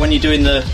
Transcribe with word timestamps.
When 0.00 0.10
you're 0.10 0.22
doing 0.22 0.42
the 0.42 0.66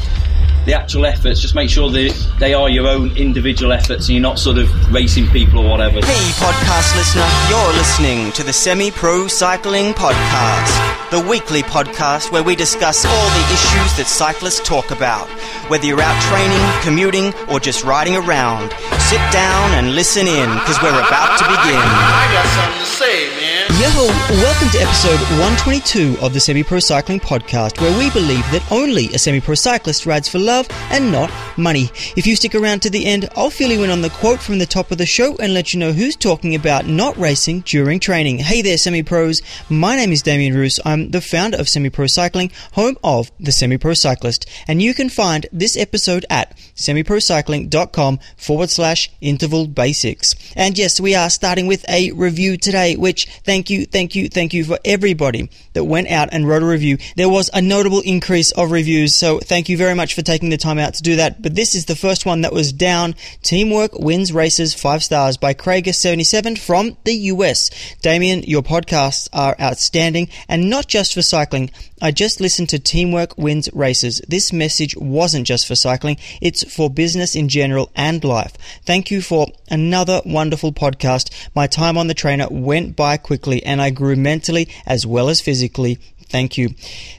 the 0.66 0.74
actual 0.74 1.06
efforts, 1.06 1.40
just 1.40 1.54
make 1.54 1.70
sure 1.70 1.90
that 1.90 2.12
they 2.40 2.52
are 2.52 2.68
your 2.68 2.88
own 2.88 3.16
individual 3.16 3.72
efforts 3.72 4.08
and 4.08 4.16
you're 4.16 4.22
not 4.22 4.38
sort 4.38 4.58
of 4.58 4.92
racing 4.92 5.28
people 5.28 5.64
or 5.64 5.70
whatever. 5.70 6.00
Hey, 6.04 6.30
podcast 6.34 6.96
listener, 6.96 7.26
you're 7.48 7.72
listening 7.78 8.32
to 8.32 8.42
the 8.42 8.52
Semi 8.52 8.90
Pro 8.90 9.28
Cycling 9.28 9.94
Podcast, 9.94 11.10
the 11.10 11.20
weekly 11.20 11.62
podcast 11.62 12.32
where 12.32 12.42
we 12.42 12.56
discuss 12.56 13.04
all 13.04 13.28
the 13.30 13.54
issues 13.54 13.96
that 13.96 14.06
cyclists 14.08 14.60
talk 14.60 14.90
about. 14.90 15.28
Whether 15.70 15.86
you're 15.86 16.02
out 16.02 16.20
training, 16.24 16.82
commuting, 16.82 17.32
or 17.48 17.60
just 17.60 17.84
riding 17.84 18.16
around, 18.16 18.72
sit 19.06 19.22
down 19.30 19.70
and 19.78 19.94
listen 19.94 20.26
in 20.26 20.50
because 20.58 20.82
we're 20.82 20.90
about 20.90 21.38
to 21.38 21.44
begin. 21.46 21.78
I 21.78 22.26
got 22.34 22.46
something 22.58 22.80
to 22.82 22.90
say, 22.90 23.30
man. 23.38 23.56
Yo, 23.78 24.06
welcome 24.42 24.70
to 24.70 24.78
episode 24.78 25.20
122 25.36 26.16
of 26.22 26.32
the 26.32 26.40
Semi 26.40 26.62
Pro 26.62 26.78
Cycling 26.78 27.20
Podcast, 27.20 27.78
where 27.78 27.98
we 27.98 28.08
believe 28.10 28.50
that 28.50 28.64
only 28.72 29.12
a 29.12 29.18
semi 29.18 29.38
pro 29.38 29.54
cyclist 29.54 30.06
rides 30.06 30.30
for 30.30 30.38
love 30.38 30.55
and 30.90 31.12
not 31.12 31.30
money. 31.58 31.90
If 32.16 32.26
you 32.26 32.36
stick 32.36 32.54
around 32.54 32.82
to 32.82 32.90
the 32.90 33.06
end, 33.06 33.28
I'll 33.36 33.50
fill 33.50 33.70
you 33.70 33.82
in 33.82 33.90
on 33.90 34.02
the 34.02 34.10
quote 34.10 34.40
from 34.40 34.58
the 34.58 34.66
top 34.66 34.90
of 34.90 34.98
the 34.98 35.06
show 35.06 35.36
and 35.36 35.54
let 35.54 35.72
you 35.72 35.80
know 35.80 35.92
who's 35.92 36.16
talking 36.16 36.54
about 36.54 36.86
not 36.86 37.16
racing 37.16 37.60
during 37.60 38.00
training. 38.00 38.38
Hey 38.38 38.62
there, 38.62 38.78
semi 38.78 39.02
pros. 39.02 39.42
My 39.68 39.96
name 39.96 40.12
is 40.12 40.22
Damien 40.22 40.54
Roos. 40.54 40.80
I'm 40.84 41.10
the 41.10 41.20
founder 41.20 41.58
of 41.58 41.68
Semi 41.68 41.90
Pro 41.90 42.06
Cycling, 42.06 42.50
home 42.72 42.96
of 43.02 43.30
the 43.40 43.52
Semi 43.52 43.76
Pro 43.76 43.94
Cyclist. 43.94 44.46
And 44.68 44.82
you 44.82 44.94
can 44.94 45.08
find 45.08 45.46
this 45.52 45.76
episode 45.76 46.24
at 46.30 46.56
semiprocycling.com 46.74 48.20
forward 48.36 48.70
slash 48.70 49.10
interval 49.20 49.66
basics. 49.66 50.34
And 50.54 50.78
yes, 50.78 51.00
we 51.00 51.14
are 51.14 51.30
starting 51.30 51.66
with 51.66 51.88
a 51.88 52.12
review 52.12 52.56
today, 52.56 52.96
which 52.96 53.26
thank 53.44 53.70
you, 53.70 53.86
thank 53.86 54.14
you, 54.14 54.28
thank 54.28 54.54
you 54.54 54.64
for 54.64 54.78
everybody 54.84 55.50
that 55.72 55.84
went 55.84 56.08
out 56.08 56.28
and 56.32 56.48
wrote 56.48 56.62
a 56.62 56.66
review. 56.66 56.98
There 57.16 57.28
was 57.28 57.50
a 57.52 57.62
notable 57.62 58.00
increase 58.00 58.50
of 58.52 58.70
reviews, 58.70 59.14
so 59.14 59.38
thank 59.38 59.68
you 59.68 59.76
very 59.76 59.94
much 59.94 60.14
for 60.14 60.22
taking 60.22 60.45
the 60.50 60.56
time 60.56 60.78
out 60.78 60.94
to 60.94 61.02
do 61.02 61.16
that. 61.16 61.42
But 61.42 61.54
this 61.54 61.74
is 61.74 61.86
the 61.86 61.96
first 61.96 62.26
one 62.26 62.42
that 62.42 62.52
was 62.52 62.72
down. 62.72 63.14
Teamwork 63.42 63.98
wins 63.98 64.32
races, 64.32 64.74
five 64.74 65.02
stars 65.02 65.36
by 65.36 65.54
Krager77 65.54 66.58
from 66.58 66.96
the 67.04 67.14
US. 67.14 67.70
Damien, 68.02 68.42
your 68.42 68.62
podcasts 68.62 69.28
are 69.32 69.56
outstanding 69.60 70.28
and 70.48 70.70
not 70.70 70.86
just 70.88 71.14
for 71.14 71.22
cycling. 71.22 71.70
I 72.00 72.10
just 72.10 72.40
listened 72.40 72.68
to 72.70 72.78
Teamwork 72.78 73.38
Wins 73.38 73.68
Races. 73.72 74.20
This 74.28 74.52
message 74.52 74.96
wasn't 74.96 75.46
just 75.46 75.66
for 75.66 75.74
cycling, 75.74 76.18
it's 76.40 76.62
for 76.74 76.90
business 76.90 77.34
in 77.34 77.48
general 77.48 77.90
and 77.94 78.22
life. 78.22 78.52
Thank 78.84 79.10
you 79.10 79.22
for 79.22 79.46
another 79.70 80.20
wonderful 80.24 80.72
podcast. 80.72 81.30
My 81.54 81.66
time 81.66 81.96
on 81.96 82.06
the 82.06 82.14
trainer 82.14 82.48
went 82.50 82.96
by 82.96 83.16
quickly 83.16 83.64
and 83.64 83.80
I 83.80 83.90
grew 83.90 84.16
mentally 84.16 84.68
as 84.84 85.06
well 85.06 85.28
as 85.28 85.40
physically. 85.40 85.98
Thank 86.28 86.58
you. 86.58 86.70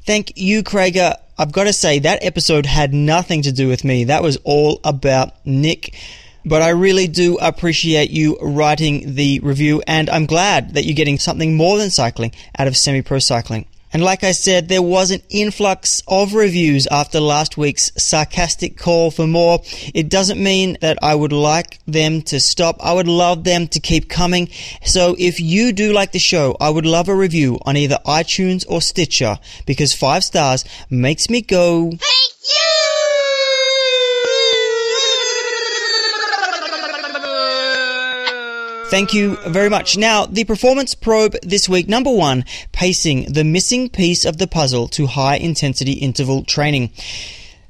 Thank 0.05 0.33
you, 0.35 0.63
Krager. 0.63 1.15
I've 1.39 1.51
got 1.51 1.65
to 1.65 1.73
say, 1.73 1.99
that 1.99 2.23
episode 2.23 2.65
had 2.65 2.93
nothing 2.93 3.43
to 3.43 3.51
do 3.51 3.67
with 3.67 3.83
me. 3.83 4.05
That 4.05 4.23
was 4.23 4.37
all 4.43 4.79
about 4.83 5.45
Nick. 5.45 5.95
But 6.43 6.61
I 6.61 6.69
really 6.69 7.07
do 7.07 7.37
appreciate 7.39 8.09
you 8.09 8.37
writing 8.41 9.15
the 9.15 9.39
review, 9.41 9.83
and 9.85 10.09
I'm 10.09 10.25
glad 10.25 10.73
that 10.73 10.85
you're 10.85 10.95
getting 10.95 11.19
something 11.19 11.55
more 11.55 11.77
than 11.77 11.89
cycling 11.89 12.31
out 12.57 12.67
of 12.67 12.77
semi 12.77 13.01
pro 13.01 13.19
cycling. 13.19 13.65
And 13.93 14.03
like 14.03 14.23
I 14.23 14.31
said, 14.31 14.67
there 14.67 14.81
was 14.81 15.11
an 15.11 15.21
influx 15.29 16.03
of 16.07 16.33
reviews 16.33 16.87
after 16.87 17.19
last 17.19 17.57
week's 17.57 17.91
sarcastic 17.97 18.77
call 18.77 19.11
for 19.11 19.27
more. 19.27 19.61
It 19.93 20.09
doesn't 20.09 20.41
mean 20.41 20.77
that 20.81 20.99
I 21.01 21.15
would 21.15 21.31
like 21.31 21.79
them 21.85 22.21
to 22.23 22.39
stop. 22.39 22.77
I 22.83 22.93
would 22.93 23.07
love 23.07 23.43
them 23.43 23.67
to 23.69 23.79
keep 23.79 24.09
coming. 24.09 24.49
So 24.83 25.15
if 25.17 25.39
you 25.39 25.71
do 25.71 25.93
like 25.93 26.11
the 26.11 26.19
show, 26.19 26.57
I 26.59 26.69
would 26.69 26.85
love 26.85 27.07
a 27.07 27.15
review 27.15 27.59
on 27.65 27.77
either 27.77 27.99
iTunes 28.05 28.65
or 28.69 28.81
Stitcher 28.81 29.39
because 29.65 29.93
five 29.93 30.23
stars 30.23 30.65
makes 30.89 31.29
me 31.29 31.41
go. 31.41 31.89
Thank 31.89 32.01
you 32.01 32.76
very 39.47 39.69
much. 39.69 39.97
Now, 39.97 40.25
the 40.25 40.43
performance 40.43 40.95
probe 40.95 41.35
this 41.43 41.67
week, 41.67 41.87
number 41.87 42.11
one, 42.11 42.45
pacing, 42.71 43.33
the 43.33 43.43
missing 43.43 43.89
piece 43.89 44.25
of 44.25 44.37
the 44.37 44.47
puzzle 44.47 44.87
to 44.89 45.07
high 45.07 45.35
intensity 45.35 45.93
interval 45.93 46.43
training. 46.43 46.91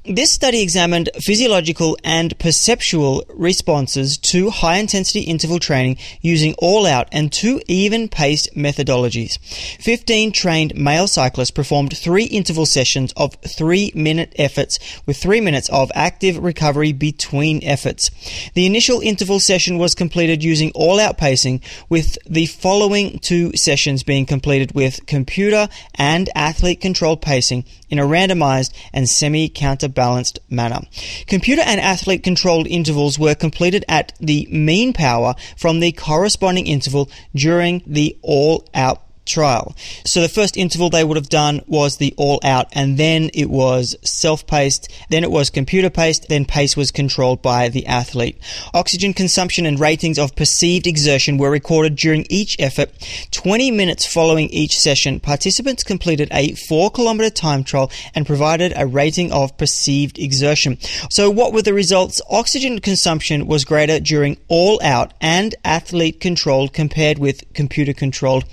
This 0.08 0.32
study 0.32 0.62
examined 0.62 1.10
physiological 1.20 1.98
and 2.02 2.36
perceptual 2.38 3.26
responses 3.28 4.16
to 4.18 4.48
high 4.48 4.78
intensity 4.78 5.20
interval 5.20 5.58
training 5.58 5.98
using 6.22 6.54
all 6.54 6.86
out 6.86 7.08
and 7.12 7.30
two 7.30 7.60
even 7.68 8.08
paced 8.08 8.56
methodologies. 8.56 9.38
15 9.82 10.32
trained 10.32 10.74
male 10.74 11.08
cyclists 11.08 11.50
performed 11.50 11.94
three 11.94 12.24
interval 12.24 12.64
sessions 12.64 13.12
of 13.18 13.34
three 13.46 13.92
minute 13.94 14.32
efforts 14.38 14.78
with 15.04 15.18
three 15.18 15.42
minutes 15.42 15.68
of 15.68 15.92
active 15.94 16.38
recovery 16.38 16.94
between 16.94 17.62
efforts. 17.62 18.10
The 18.54 18.64
initial 18.64 19.02
interval 19.02 19.40
session 19.40 19.76
was 19.76 19.94
completed 19.94 20.42
using 20.42 20.72
all 20.74 20.98
out 20.98 21.18
pacing 21.18 21.60
with 21.90 22.16
the 22.24 22.46
following 22.46 23.18
two 23.18 23.54
sessions 23.54 24.04
being 24.04 24.24
completed 24.24 24.72
with 24.72 25.04
computer 25.04 25.68
and 25.96 26.30
athlete 26.34 26.80
controlled 26.80 27.20
pacing 27.20 27.66
in 27.90 27.98
a 27.98 28.06
randomized 28.06 28.72
and 28.92 29.08
semi 29.08 29.48
counterbalanced 29.48 30.38
manner. 30.48 30.80
Computer 31.26 31.62
and 31.62 31.80
athlete 31.80 32.22
controlled 32.22 32.66
intervals 32.66 33.18
were 33.18 33.34
completed 33.34 33.84
at 33.88 34.12
the 34.20 34.46
mean 34.50 34.92
power 34.92 35.34
from 35.56 35.80
the 35.80 35.92
corresponding 35.92 36.66
interval 36.66 37.10
during 37.34 37.82
the 37.86 38.16
all 38.22 38.68
out 38.74 39.07
trial. 39.28 39.76
So 40.04 40.20
the 40.20 40.28
first 40.28 40.56
interval 40.56 40.90
they 40.90 41.04
would 41.04 41.16
have 41.16 41.28
done 41.28 41.60
was 41.66 41.98
the 41.98 42.14
all 42.16 42.40
out 42.42 42.68
and 42.72 42.98
then 42.98 43.30
it 43.34 43.50
was 43.50 43.94
self-paced, 44.02 44.88
then 45.10 45.22
it 45.22 45.30
was 45.30 45.50
computer 45.50 45.90
paced, 45.90 46.28
then 46.28 46.44
pace 46.44 46.76
was 46.76 46.90
controlled 46.90 47.42
by 47.42 47.68
the 47.68 47.86
athlete. 47.86 48.38
Oxygen 48.74 49.12
consumption 49.12 49.66
and 49.66 49.78
ratings 49.78 50.18
of 50.18 50.34
perceived 50.34 50.86
exertion 50.86 51.38
were 51.38 51.50
recorded 51.50 51.94
during 51.94 52.26
each 52.30 52.56
effort. 52.58 52.90
20 53.30 53.70
minutes 53.70 54.06
following 54.06 54.48
each 54.48 54.78
session, 54.78 55.20
participants 55.20 55.84
completed 55.84 56.28
a 56.32 56.54
4 56.54 56.90
kilometer 56.90 57.30
time 57.30 57.62
trial 57.62 57.90
and 58.14 58.26
provided 58.26 58.72
a 58.74 58.86
rating 58.86 59.30
of 59.32 59.56
perceived 59.58 60.18
exertion. 60.18 60.78
So 61.10 61.30
what 61.30 61.52
were 61.52 61.62
the 61.62 61.74
results? 61.74 62.22
Oxygen 62.30 62.80
consumption 62.80 63.46
was 63.46 63.64
greater 63.64 64.00
during 64.00 64.38
all 64.48 64.80
out 64.82 65.12
and 65.20 65.54
athlete 65.64 66.20
controlled 66.20 66.72
compared 66.72 67.18
with 67.18 67.44
computer 67.52 67.92
controlled. 67.92 68.44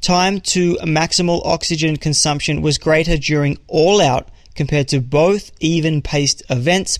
Time 0.00 0.21
to 0.30 0.76
maximal 0.76 1.44
oxygen 1.44 1.96
consumption 1.96 2.62
was 2.62 2.78
greater 2.78 3.16
during 3.16 3.58
all 3.66 4.00
out 4.00 4.28
compared 4.54 4.88
to 4.88 5.00
both 5.00 5.50
even 5.60 6.02
paced 6.02 6.42
events, 6.50 6.98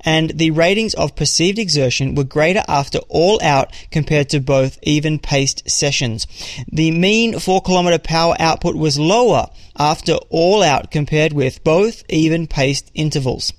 and 0.00 0.30
the 0.30 0.50
ratings 0.50 0.94
of 0.94 1.14
perceived 1.14 1.58
exertion 1.58 2.14
were 2.14 2.24
greater 2.24 2.62
after 2.66 2.98
all 3.08 3.38
out 3.42 3.72
compared 3.90 4.28
to 4.30 4.40
both 4.40 4.78
even 4.82 5.18
paced 5.18 5.70
sessions. 5.70 6.26
The 6.72 6.90
mean 6.90 7.38
4 7.38 7.60
kilometer 7.60 7.98
power 7.98 8.34
output 8.38 8.74
was 8.74 8.98
lower 8.98 9.48
after 9.78 10.14
all 10.30 10.62
out 10.62 10.90
compared 10.90 11.32
with 11.32 11.62
both 11.64 12.04
even 12.08 12.46
paced 12.46 12.90
intervals. 12.94 13.52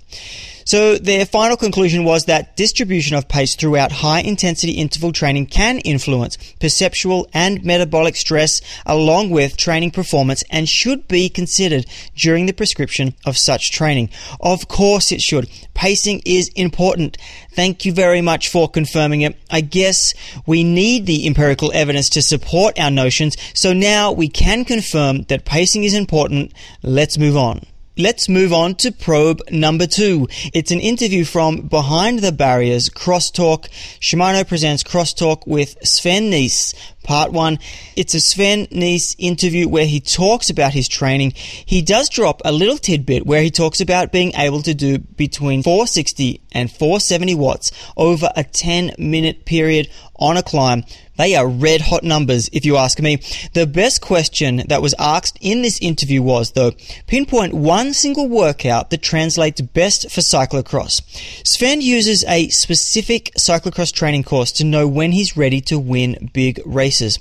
So 0.68 0.98
their 0.98 1.28
final 1.28 1.58
conclusion 1.58 2.06
was 2.06 2.26
that 2.26 2.58
distribution 2.58 3.16
of 3.16 3.28
pace 3.28 3.56
throughout 3.56 3.92
high 3.92 4.22
intensity 4.22 4.72
interval 4.72 5.12
training 5.12 5.46
can 5.46 5.78
influence 5.80 6.38
perceptual 6.59 7.28
and 7.36 7.64
metabolic 7.64 8.16
stress 8.16 8.62
along 8.84 9.30
with 9.30 9.58
training 9.58 9.92
performance 9.92 10.44
and 10.50 10.68
should 10.68 11.08
be 11.08 11.30
considered 11.30 11.86
during 12.16 12.47
the 12.47 12.53
prescription 12.53 13.14
of 13.28 13.38
such 13.38 13.72
training. 13.72 14.09
Of 14.42 14.68
course 14.68 15.12
it 15.12 15.22
should. 15.22 15.47
Pacing 15.75 16.24
is 16.25 16.47
important. 16.56 17.18
Thank 17.52 17.86
you 17.86 17.91
very 17.91 18.22
much 18.22 18.50
for 18.50 18.68
confirming 18.68 19.22
it. 19.22 19.38
I 19.52 19.62
guess 19.62 20.16
we 20.47 20.63
need 20.63 21.06
the 21.06 21.28
empirical 21.28 21.72
evidence 21.74 22.09
to 22.12 22.24
support 22.24 22.80
our 22.80 22.90
notions, 22.90 23.38
so 23.53 23.74
now 23.74 24.12
we 24.12 24.28
can 24.28 24.66
confirm 24.66 25.24
that 25.24 25.46
pacing 25.46 25.84
is 25.84 25.94
important. 25.94 26.53
Let's 26.81 27.19
move 27.19 27.38
on. 27.38 27.62
Let's 27.97 28.28
move 28.28 28.51
on 28.51 28.75
to 28.75 28.91
probe 28.91 29.41
number 29.49 29.87
two. 29.87 30.28
It's 30.53 30.72
an 30.72 30.81
interview 30.81 31.23
from 31.23 31.61
Behind 31.61 32.20
the 32.20 32.34
Barriers 32.34 32.90
Crosstalk. 32.90 33.70
Shimano 34.02 34.46
presents 34.46 34.84
Crosstalk 34.84 35.47
with 35.47 35.78
Sven 35.81 36.29
Nys. 36.29 36.75
Part 37.03 37.31
one. 37.31 37.58
It's 37.96 38.14
a 38.14 38.20
Sven 38.20 38.66
Nys 38.67 39.16
interview 39.17 39.70
where 39.70 39.85
he 39.85 40.02
talks 40.02 40.49
about 40.49 40.73
his 40.73 40.90
training. 40.90 41.31
He 41.35 41.81
does 41.81 42.09
drop 42.09 42.41
a 42.43 42.52
little 42.52 42.78
tidbit 42.78 43.25
where 43.25 43.41
he 43.41 43.49
talks 43.49 43.79
about 43.79 44.11
being 44.11 44.34
able 44.35 44.61
to 44.64 44.73
do 44.73 44.97
between 44.97 45.64
460 45.64 46.41
and 46.52 46.70
470 46.70 47.35
watts 47.35 47.72
over 47.96 48.29
a 48.35 48.43
10 48.43 48.96
minute 48.97 49.46
period 49.46 49.90
on 50.17 50.35
a 50.35 50.43
climb. 50.43 50.84
They 51.17 51.35
are 51.35 51.47
red 51.47 51.82
hot 51.82 52.03
numbers, 52.03 52.50
if 52.52 52.66
you 52.66 52.78
ask 52.78 53.00
me. 53.00 53.17
The 53.53 53.67
best 53.67 54.02
question 54.02 54.64
that 54.67 54.82
was 54.82 54.96
asked 55.00 55.38
in 55.41 55.62
this 55.62 55.79
interview 55.79 56.22
was, 56.22 56.52
though, 56.52 56.72
pinpoint 57.08 57.53
one 57.53 57.94
single 57.94 58.28
workout 58.28 58.90
that 58.90 59.02
translates 59.02 59.62
best 59.62 60.12
for 60.12 60.22
cyclocross. 60.22 61.02
Sven 61.46 61.82
uses 61.82 62.23
a 62.26 62.50
specific 62.50 63.32
cyclocross 63.38 63.94
training 63.94 64.23
course 64.23 64.52
to 64.53 64.64
know 64.64 64.88
when 64.88 65.12
he's 65.12 65.38
ready 65.38 65.62
to 65.62 65.79
win 65.79 66.29
big 66.34 66.62
races. 66.66 67.20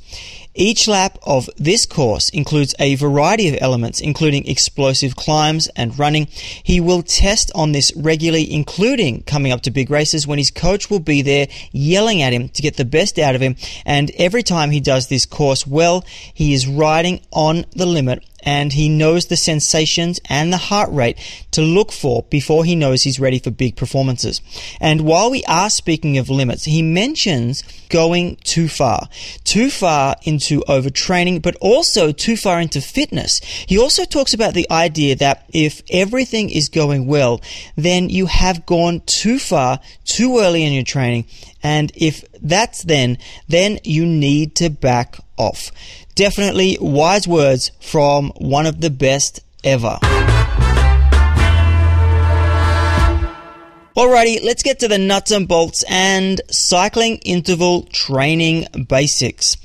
Each 0.54 0.86
lap 0.86 1.18
of 1.24 1.50
this 1.56 1.84
course 1.84 2.28
includes 2.28 2.74
a 2.78 2.94
variety 2.94 3.48
of 3.48 3.58
elements, 3.60 4.00
including 4.00 4.46
explosive 4.46 5.16
climbs 5.16 5.66
and 5.74 5.98
running. 5.98 6.28
He 6.62 6.80
will 6.80 7.02
test 7.02 7.50
on 7.56 7.72
this 7.72 7.92
regularly, 7.96 8.52
including 8.52 9.22
coming 9.22 9.50
up 9.50 9.62
to 9.62 9.72
big 9.72 9.90
races 9.90 10.26
when 10.26 10.38
his 10.38 10.52
coach 10.52 10.88
will 10.88 11.00
be 11.00 11.22
there 11.22 11.48
yelling 11.72 12.22
at 12.22 12.32
him 12.32 12.48
to 12.50 12.62
get 12.62 12.76
the 12.76 12.84
best 12.84 13.18
out 13.18 13.34
of 13.34 13.40
him. 13.40 13.56
And 13.84 14.12
every 14.16 14.44
time 14.44 14.70
he 14.70 14.80
does 14.80 15.08
this 15.08 15.26
course 15.26 15.66
well, 15.66 16.04
he 16.32 16.54
is 16.54 16.68
riding 16.68 17.20
on 17.32 17.66
the 17.72 17.86
limit 17.86 18.24
and 18.44 18.73
he 18.73 18.88
knows 18.88 19.26
the 19.26 19.37
sensations 19.37 20.20
and 20.29 20.52
the 20.52 20.58
heart 20.58 20.91
rate 20.93 21.19
to 21.50 21.62
look 21.62 21.91
for 21.91 22.23
before 22.25 22.64
he 22.64 22.76
knows 22.76 23.02
he's 23.02 23.19
ready 23.19 23.38
for 23.38 23.50
big 23.50 23.76
performances. 23.76 24.41
And 24.81 25.00
while 25.00 25.31
we 25.31 25.43
are 25.44 25.70
speaking 25.70 26.19
of 26.19 26.31
limits, 26.31 26.64
he 26.64 26.82
mentions 26.82 27.62
going 27.88 28.37
too 28.44 28.69
far, 28.69 29.08
too 29.44 29.70
far 29.70 30.17
into 30.25 30.61
overtraining, 30.69 31.41
but 31.41 31.56
also 31.61 32.12
too 32.12 32.37
far 32.37 32.61
into 32.61 32.81
fitness. 32.81 33.41
He 33.67 33.79
also 33.79 34.05
talks 34.05 34.35
about 34.35 34.55
the 34.55 34.70
idea 34.70 35.17
that 35.17 35.49
if 35.52 35.82
everything 35.90 36.50
is 36.50 36.69
going 36.69 37.06
well, 37.06 37.40
then 37.76 38.11
you 38.11 38.26
have 38.26 38.67
gone 38.67 39.00
too 39.06 39.38
far, 39.38 39.81
too 40.05 40.38
early 40.38 40.64
in 40.64 40.73
your 40.73 40.85
training. 40.85 41.26
And 41.62 41.90
if 41.94 42.25
that's 42.44 42.85
then, 42.85 43.19
then 43.49 43.81
you 43.82 44.06
need 44.06 44.55
to 44.56 44.70
back 44.70 45.17
off. 45.37 45.73
Definitely 46.14 46.79
wise 46.81 47.26
words 47.26 47.73
from 47.81 48.31
one 48.37 48.67
of 48.67 48.81
the 48.81 48.91
best 48.91 49.41
ever. 49.64 49.99
Alrighty, 53.96 54.44
let's 54.44 54.62
get 54.62 54.81
to 54.81 54.88
the 54.88 54.99
nuts 54.99 55.31
and 55.31 55.46
bolts 55.46 55.85
and 55.88 56.41
cycling 56.50 57.17
interval 57.19 57.85
training 57.85 58.67
basics. 58.88 59.56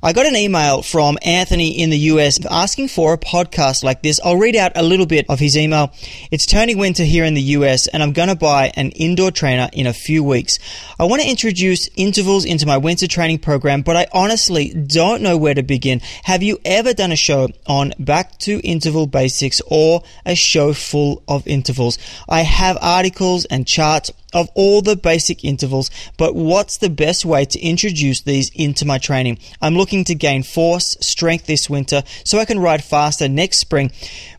I 0.00 0.12
got 0.12 0.26
an 0.26 0.36
email 0.36 0.82
from 0.82 1.18
Anthony 1.22 1.82
in 1.82 1.90
the 1.90 1.98
US 1.98 2.38
asking 2.48 2.86
for 2.86 3.12
a 3.12 3.18
podcast 3.18 3.82
like 3.82 4.00
this. 4.00 4.20
I'll 4.22 4.36
read 4.36 4.54
out 4.54 4.72
a 4.76 4.82
little 4.82 5.06
bit 5.06 5.26
of 5.28 5.40
his 5.40 5.56
email. 5.56 5.92
It's 6.30 6.46
Tony 6.46 6.76
Winter 6.76 7.02
here 7.02 7.24
in 7.24 7.34
the 7.34 7.42
US 7.42 7.88
and 7.88 8.00
I'm 8.00 8.12
going 8.12 8.28
to 8.28 8.36
buy 8.36 8.70
an 8.76 8.90
indoor 8.92 9.32
trainer 9.32 9.68
in 9.72 9.88
a 9.88 9.92
few 9.92 10.22
weeks. 10.22 10.60
I 11.00 11.04
want 11.04 11.22
to 11.22 11.28
introduce 11.28 11.90
intervals 11.96 12.44
into 12.44 12.64
my 12.64 12.76
winter 12.76 13.08
training 13.08 13.40
program, 13.40 13.82
but 13.82 13.96
I 13.96 14.06
honestly 14.12 14.72
don't 14.72 15.20
know 15.20 15.36
where 15.36 15.54
to 15.54 15.64
begin. 15.64 16.00
Have 16.22 16.44
you 16.44 16.60
ever 16.64 16.94
done 16.94 17.10
a 17.10 17.16
show 17.16 17.48
on 17.66 17.92
back 17.98 18.38
to 18.38 18.60
interval 18.60 19.08
basics 19.08 19.60
or 19.66 20.04
a 20.24 20.36
show 20.36 20.74
full 20.74 21.24
of 21.26 21.44
intervals? 21.48 21.98
I 22.28 22.42
have 22.42 22.78
articles 22.80 23.46
and 23.46 23.66
charts 23.66 24.12
of 24.32 24.48
all 24.54 24.82
the 24.82 24.96
basic 24.96 25.44
intervals, 25.44 25.90
but 26.16 26.34
what's 26.34 26.76
the 26.76 26.90
best 26.90 27.24
way 27.24 27.44
to 27.44 27.60
introduce 27.60 28.20
these 28.20 28.50
into 28.54 28.84
my 28.84 28.98
training? 28.98 29.38
I'm 29.60 29.76
looking 29.76 30.04
to 30.04 30.14
gain 30.14 30.42
force, 30.42 30.96
strength 31.00 31.46
this 31.46 31.70
winter 31.70 32.02
so 32.24 32.38
I 32.38 32.44
can 32.44 32.58
ride 32.58 32.84
faster 32.84 33.28
next 33.28 33.58
spring, 33.58 33.90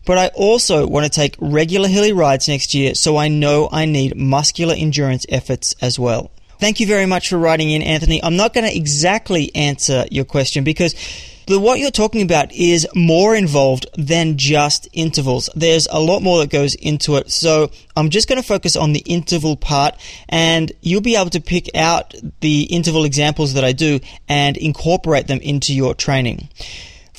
but 0.06 0.18
I 0.18 0.28
also 0.28 0.86
want 0.86 1.04
to 1.04 1.10
take 1.10 1.36
regular 1.40 1.88
hilly 1.88 2.12
rides 2.12 2.48
next 2.48 2.74
year 2.74 2.94
so 2.94 3.16
I 3.16 3.28
know 3.28 3.68
I 3.72 3.84
need 3.84 4.16
muscular 4.16 4.74
endurance 4.76 5.26
efforts 5.28 5.74
as 5.80 5.98
well. 5.98 6.30
Thank 6.60 6.78
you 6.78 6.86
very 6.86 7.06
much 7.06 7.30
for 7.30 7.38
writing 7.38 7.70
in, 7.70 7.80
Anthony. 7.80 8.22
I'm 8.22 8.36
not 8.36 8.52
going 8.52 8.68
to 8.68 8.76
exactly 8.76 9.54
answer 9.54 10.04
your 10.10 10.26
question 10.26 10.62
because 10.62 10.94
the, 11.50 11.58
what 11.58 11.80
you're 11.80 11.90
talking 11.90 12.22
about 12.22 12.52
is 12.52 12.86
more 12.94 13.34
involved 13.34 13.86
than 13.98 14.38
just 14.38 14.88
intervals. 14.92 15.50
There's 15.54 15.88
a 15.90 16.00
lot 16.00 16.22
more 16.22 16.38
that 16.38 16.50
goes 16.50 16.76
into 16.76 17.16
it. 17.16 17.30
So 17.30 17.70
I'm 17.96 18.08
just 18.10 18.28
going 18.28 18.40
to 18.40 18.46
focus 18.46 18.76
on 18.76 18.92
the 18.92 19.00
interval 19.00 19.56
part 19.56 19.96
and 20.28 20.70
you'll 20.80 21.00
be 21.00 21.16
able 21.16 21.30
to 21.30 21.40
pick 21.40 21.74
out 21.74 22.14
the 22.40 22.62
interval 22.62 23.04
examples 23.04 23.54
that 23.54 23.64
I 23.64 23.72
do 23.72 23.98
and 24.28 24.56
incorporate 24.56 25.26
them 25.26 25.40
into 25.40 25.74
your 25.74 25.92
training. 25.94 26.48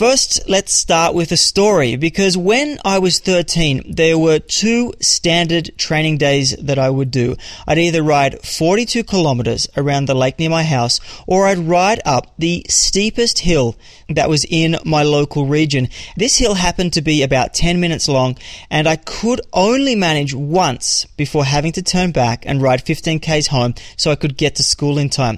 First, 0.02 0.50
let's 0.50 0.74
start 0.74 1.14
with 1.14 1.32
a 1.32 1.38
story 1.38 1.96
because 1.96 2.36
when 2.36 2.80
I 2.84 2.98
was 2.98 3.20
13, 3.20 3.94
there 3.94 4.18
were 4.18 4.40
two 4.40 4.94
standard 5.00 5.78
training 5.78 6.18
days 6.18 6.56
that 6.58 6.80
I 6.80 6.90
would 6.90 7.12
do. 7.12 7.36
I'd 7.68 7.78
either 7.78 8.02
ride 8.02 8.42
42 8.42 9.04
kilometers 9.04 9.68
around 9.78 10.08
the 10.08 10.16
lake 10.16 10.40
near 10.40 10.50
my 10.50 10.64
house 10.64 11.00
or 11.28 11.46
I'd 11.46 11.60
ride 11.60 12.00
up 12.04 12.34
the 12.40 12.66
steepest 12.68 13.42
hill 13.42 13.76
that 14.10 14.28
was 14.28 14.44
in 14.50 14.80
my 14.84 15.04
local 15.04 15.46
region. 15.46 15.88
This 16.18 16.36
hill 16.36 16.56
happened 16.56 16.94
to 16.94 17.04
be 17.04 17.22
about 17.22 17.54
10 17.54 17.80
minutes 17.80 18.08
long 18.08 18.40
and 18.72 18.88
I 18.88 18.96
could 18.96 19.42
only 19.54 19.94
manage 19.94 20.34
once 20.34 21.06
before 21.16 21.46
having 21.46 21.74
to 21.74 21.84
turn 21.84 22.12
back 22.12 22.44
and 22.48 22.60
ride 22.60 22.82
15 22.82 23.20
k's 23.20 23.46
home 23.46 23.76
so 23.98 24.10
I 24.10 24.16
could 24.16 24.36
get 24.36 24.56
to 24.56 24.64
school 24.64 24.98
in 24.98 25.12
time. 25.12 25.38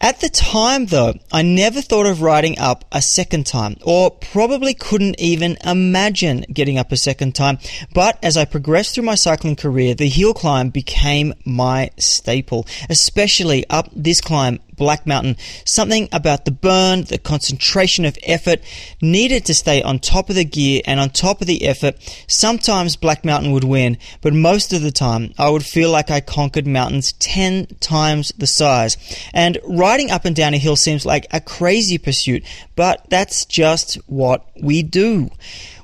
At 0.00 0.20
the 0.20 0.28
time, 0.28 0.86
though, 0.86 1.14
I 1.32 1.42
never 1.42 1.80
thought 1.80 2.06
of 2.06 2.20
riding 2.20 2.58
up 2.58 2.84
a 2.92 3.00
second 3.00 3.46
time, 3.46 3.76
or 3.82 4.10
probably 4.10 4.74
couldn't 4.74 5.18
even 5.18 5.56
imagine 5.64 6.44
getting 6.52 6.78
up 6.78 6.92
a 6.92 6.96
second 6.96 7.34
time. 7.34 7.58
But 7.94 8.18
as 8.22 8.36
I 8.36 8.44
progressed 8.44 8.94
through 8.94 9.04
my 9.04 9.14
cycling 9.14 9.56
career, 9.56 9.94
the 9.94 10.08
hill 10.08 10.34
climb 10.34 10.68
became 10.68 11.32
my 11.44 11.90
staple, 11.98 12.66
especially 12.90 13.68
up 13.70 13.88
this 13.94 14.20
climb 14.20 14.60
Black 14.76 15.06
Mountain. 15.06 15.36
Something 15.64 16.08
about 16.12 16.44
the 16.44 16.50
burn, 16.50 17.04
the 17.04 17.18
concentration 17.18 18.04
of 18.04 18.18
effort 18.22 18.60
needed 19.00 19.44
to 19.46 19.54
stay 19.54 19.82
on 19.82 19.98
top 19.98 20.30
of 20.30 20.36
the 20.36 20.44
gear 20.44 20.82
and 20.86 21.00
on 21.00 21.10
top 21.10 21.40
of 21.40 21.46
the 21.46 21.66
effort. 21.66 21.96
Sometimes 22.26 22.96
Black 22.96 23.24
Mountain 23.24 23.52
would 23.52 23.64
win, 23.64 23.98
but 24.20 24.32
most 24.32 24.72
of 24.72 24.82
the 24.82 24.90
time 24.90 25.32
I 25.38 25.50
would 25.50 25.64
feel 25.64 25.90
like 25.90 26.10
I 26.10 26.20
conquered 26.20 26.66
mountains 26.66 27.12
10 27.14 27.66
times 27.80 28.32
the 28.38 28.46
size. 28.46 28.96
And 29.32 29.58
riding 29.64 30.10
up 30.10 30.24
and 30.24 30.36
down 30.36 30.54
a 30.54 30.58
hill 30.58 30.76
seems 30.76 31.06
like 31.06 31.26
a 31.32 31.40
crazy 31.40 31.98
pursuit, 31.98 32.44
but 32.74 33.06
that's 33.08 33.44
just 33.44 33.94
what 34.06 34.46
we 34.60 34.82
do. 34.82 35.30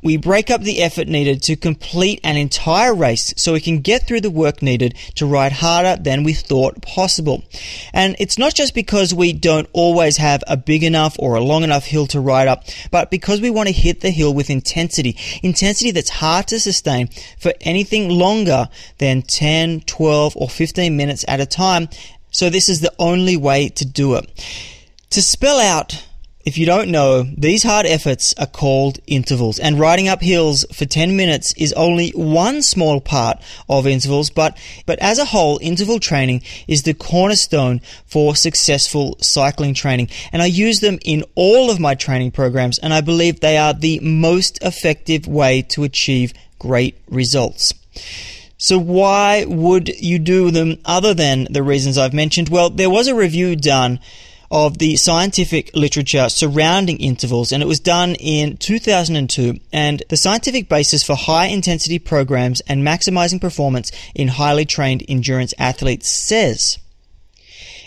We 0.03 0.17
break 0.17 0.51
up 0.51 0.63
the 0.63 0.83
effort 0.83 1.07
needed 1.07 1.43
to 1.45 1.57
complete 1.57 2.21
an 2.25 2.37
entire 2.37 2.93
race 2.93 3.33
so 3.37 3.53
we 3.53 3.61
can 3.61 3.81
get 3.81 4.07
through 4.07 4.23
the 4.23 4.31
work 4.31 4.61
needed 4.61 4.97
to 5.15 5.27
ride 5.27 5.53
harder 5.53 6.01
than 6.01 6.25
we 6.25 6.33
thought 6.33 6.83
possible. 6.83 7.45
And 7.93 8.17
it's 8.19 8.37
not 8.37 8.55
just 8.55 8.75
because 8.75 9.15
we 9.15 9.33
don't 9.33 9.69
always 9.73 10.17
have 10.17 10.43
a 10.49 10.57
big 10.57 10.83
enough 10.83 11.17
or 11.19 11.37
a 11.37 11.41
long 11.41 11.63
enough 11.63 11.87
hill 11.87 12.09
to 12.09 12.21
ride 12.21 12.49
up, 12.49 12.65
but 12.91 13.11
because 13.11 13.41
we 13.41 13.51
want 13.51 13.69
to 13.69 13.75
hit 13.75 14.01
the 14.01 14.11
hill 14.11 14.35
with 14.35 14.51
intensity. 14.51 15.17
Intensity 15.43 15.93
that's 15.93 16.11
hard 16.11 16.49
to 16.49 16.59
sustain 16.59 17.09
for 17.39 17.53
anything 17.61 18.09
longer 18.09 18.69
than 18.99 19.23
10, 19.23 19.83
12, 19.83 20.37
or 20.37 20.49
15 20.49 20.97
minutes 20.97 21.25
at 21.29 21.41
a 21.41 21.47
time. 21.47 21.89
So 22.33 22.51
this 22.51 22.69
is 22.69 22.81
the 22.81 22.93
only 22.99 23.37
way 23.37 23.69
to 23.69 23.85
do 23.85 24.15
it. 24.15 24.29
To 25.11 25.23
spell 25.23 25.61
out 25.61 26.07
if 26.45 26.59
you 26.59 26.67
don't 26.67 26.91
know, 26.91 27.23
these 27.23 27.63
hard 27.63 27.87
efforts 27.87 28.35
are 28.39 28.47
called 28.47 28.99
intervals, 29.07 29.59
and 29.59 29.79
riding 29.79 30.09
up 30.09 30.21
hills 30.21 30.65
for 30.73 30.85
10 30.85 31.17
minutes 31.17 31.53
is 31.55 31.73
only 31.75 32.11
one 32.11 32.63
small 32.63 33.01
part 33.01 33.39
of 33.69 33.87
intervals, 33.87 34.31
but, 34.31 34.59
but 34.85 34.99
as 34.99 35.19
a 35.19 35.27
whole, 35.27 35.59
interval 35.63 36.01
training 36.01 36.43
is 36.67 36.83
the 36.83 36.95
cornerstone 36.95 37.81
for 38.07 38.35
successful 38.35 39.17
cycling 39.21 39.75
training. 39.75 40.09
And 40.33 40.43
I 40.43 40.47
use 40.47 40.81
them 40.81 40.99
in 41.05 41.25
all 41.35 41.71
of 41.71 41.79
my 41.79 41.95
training 41.95 42.33
programs, 42.33 42.79
and 42.79 42.93
I 42.93 43.01
believe 43.01 43.41
they 43.41 43.57
are 43.57 43.75
the 43.75 44.01
most 44.01 44.59
effective 44.63 45.29
way 45.29 45.63
to 45.63 45.85
achieve 45.85 46.33
great 46.59 46.99
results. 47.09 47.73
So 48.59 48.79
why 48.79 49.45
would 49.45 49.89
you 49.89 50.21
do 50.21 50.53
them 50.53 50.79
other 50.85 51.15
than 51.15 51.49
the 51.51 51.65
reasons 51.65 51.99
I've 51.99 52.15
mentioned? 52.15 52.49
Well, 52.49 52.71
there 52.71 52.91
was 52.91 53.09
a 53.09 53.15
review 53.15 53.57
done 53.57 53.99
of 54.53 54.77
the 54.77 54.97
scientific 54.97 55.75
literature 55.75 56.29
surrounding 56.29 56.99
intervals, 56.99 57.53
and 57.53 57.63
it 57.63 57.67
was 57.67 57.81
done 57.81 58.15
in 58.17 58.59
2002. 58.59 59.59
And 59.73 60.03
the 60.11 60.17
scientific 60.19 60.69
basis 60.69 61.03
for 61.03 61.17
high 61.17 61.47
intensity 61.47 61.99
programs 61.99 62.61
and 62.69 62.87
maximizing 62.87 63.41
performance 63.41 63.91
in 64.15 64.29
highly 64.29 64.67
trained 64.67 65.05
endurance 65.09 65.55
athletes 65.59 66.09
says 66.11 66.79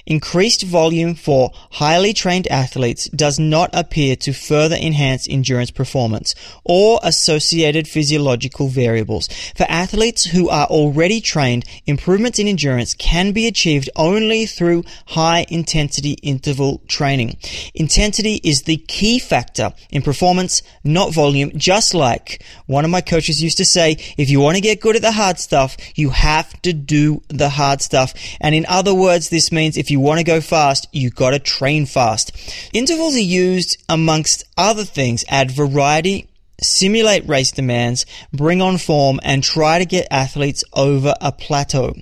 Increased 0.08 0.62
volume 0.64 1.16
for 1.16 1.52
highly 1.72 2.14
trained 2.14 2.48
athletes 2.48 3.10
does 3.10 3.40
not 3.40 3.72
appear 3.74 4.16
to 4.18 4.34
further 4.34 4.76
enhance 4.76 5.28
endurance 5.28 5.72
performance 5.72 6.36
or 6.64 7.00
associated 7.04 7.88
physiological 7.88 8.68
variables. 8.68 9.28
For 9.56 9.66
athletes 9.68 10.26
who 10.26 10.48
are 10.50 10.68
already 10.68 11.22
trained, 11.22 11.66
improvements 11.88 12.38
in 12.38 12.48
endurance 12.48 12.94
can 12.94 13.32
be 13.32 13.48
achieved 13.48 13.90
only 13.96 14.46
through 14.46 14.84
high 15.08 15.46
intensity 15.50 16.14
interval 16.22 16.82
training. 16.88 17.38
Intensity 17.74 18.40
is 18.44 18.64
the 18.64 18.78
key 18.78 19.18
factor 19.18 19.74
in 19.90 20.04
performance, 20.04 20.62
not 20.84 21.14
volume, 21.14 21.52
just 21.56 21.94
like 21.96 22.44
one 22.68 22.86
of 22.86 22.92
my 22.92 23.02
coaches 23.02 23.42
used 23.42 23.58
to 23.58 23.66
say, 23.66 23.98
if 24.18 24.30
you 24.30 24.40
want 24.40 24.56
to 24.56 24.62
get 24.62 24.82
good 24.82 24.96
at 24.96 25.02
the 25.02 25.12
hard 25.12 25.40
stuff, 25.40 25.78
you 25.96 26.10
have 26.10 26.62
to 26.62 26.74
do 26.74 27.24
the 27.30 27.50
hard 27.50 27.82
stuff. 27.82 28.14
And 28.40 28.54
in 28.54 28.66
other 28.68 28.94
words, 28.94 29.30
this 29.30 29.52
means 29.52 29.78
if 29.78 29.90
you 29.92 29.95
you 29.96 30.02
want 30.02 30.18
to 30.18 30.25
go 30.25 30.42
fast, 30.42 30.90
you 30.92 31.10
got 31.10 31.30
to 31.32 31.40
train 31.40 31.86
fast. 31.86 32.34
Intervals 32.74 33.16
are 33.16 33.20
used 33.20 33.82
amongst 33.88 34.44
other 34.58 34.84
things, 34.84 35.24
add 35.30 35.50
variety, 35.50 36.28
simulate 36.62 37.25
race 37.30 37.52
demands, 37.52 38.06
bring 38.34 38.62
on 38.62 38.78
form, 38.78 39.22
and 39.24 39.42
try 39.42 39.80
to 39.80 39.86
get 39.86 40.06
athletes 40.12 40.66
over 40.74 41.14
a 41.22 41.32
plateau. 41.32 41.94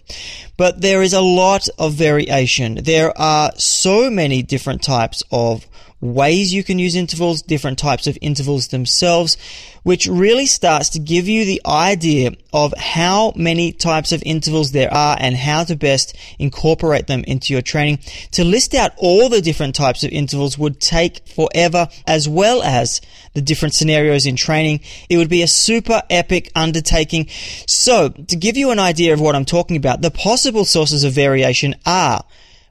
But 0.57 0.81
there 0.81 1.03
is 1.03 1.13
a 1.13 1.21
lot 1.21 1.67
of 1.77 1.93
variation. 1.93 2.79
There 2.81 3.15
are 3.15 3.51
so 3.57 4.09
many 4.09 4.41
different 4.41 4.81
types 4.81 5.21
of 5.31 5.67
ways 6.03 6.53
you 6.53 6.63
can 6.63 6.77
use 6.79 6.95
intervals, 6.95 7.41
different 7.41 7.79
types 7.79 8.07
of 8.07 8.17
intervals 8.21 8.67
themselves, 8.67 9.37
which 9.83 10.05
really 10.05 10.45
starts 10.45 10.89
to 10.89 10.99
give 10.99 11.29
you 11.29 11.45
the 11.45 11.61
idea 11.65 12.31
of 12.51 12.73
how 12.77 13.31
many 13.37 13.71
types 13.71 14.11
of 14.11 14.21
intervals 14.25 14.73
there 14.73 14.93
are 14.93 15.15
and 15.19 15.35
how 15.35 15.63
to 15.63 15.75
best 15.75 16.15
incorporate 16.39 17.07
them 17.07 17.23
into 17.25 17.53
your 17.53 17.61
training. 17.61 17.99
To 18.31 18.43
list 18.43 18.75
out 18.75 18.91
all 18.97 19.29
the 19.29 19.41
different 19.41 19.75
types 19.75 20.03
of 20.03 20.11
intervals 20.11 20.57
would 20.57 20.81
take 20.81 21.25
forever, 21.29 21.87
as 22.05 22.27
well 22.27 22.61
as 22.61 22.99
the 23.33 23.41
different 23.41 23.73
scenarios 23.73 24.25
in 24.25 24.35
training. 24.35 24.81
It 25.09 25.17
would 25.17 25.29
be 25.29 25.41
a 25.41 25.47
super 25.47 26.03
epic 26.09 26.51
undertaking. 26.53 27.27
So, 27.65 28.09
to 28.09 28.35
give 28.35 28.57
you 28.57 28.71
an 28.71 28.79
idea 28.79 29.13
of 29.13 29.21
what 29.21 29.35
I'm 29.35 29.45
talking 29.45 29.77
about, 29.77 30.01
the 30.01 30.11
possible 30.11 30.65
sources 30.65 31.03
of 31.03 31.13
variation 31.13 31.75
are 31.85 32.23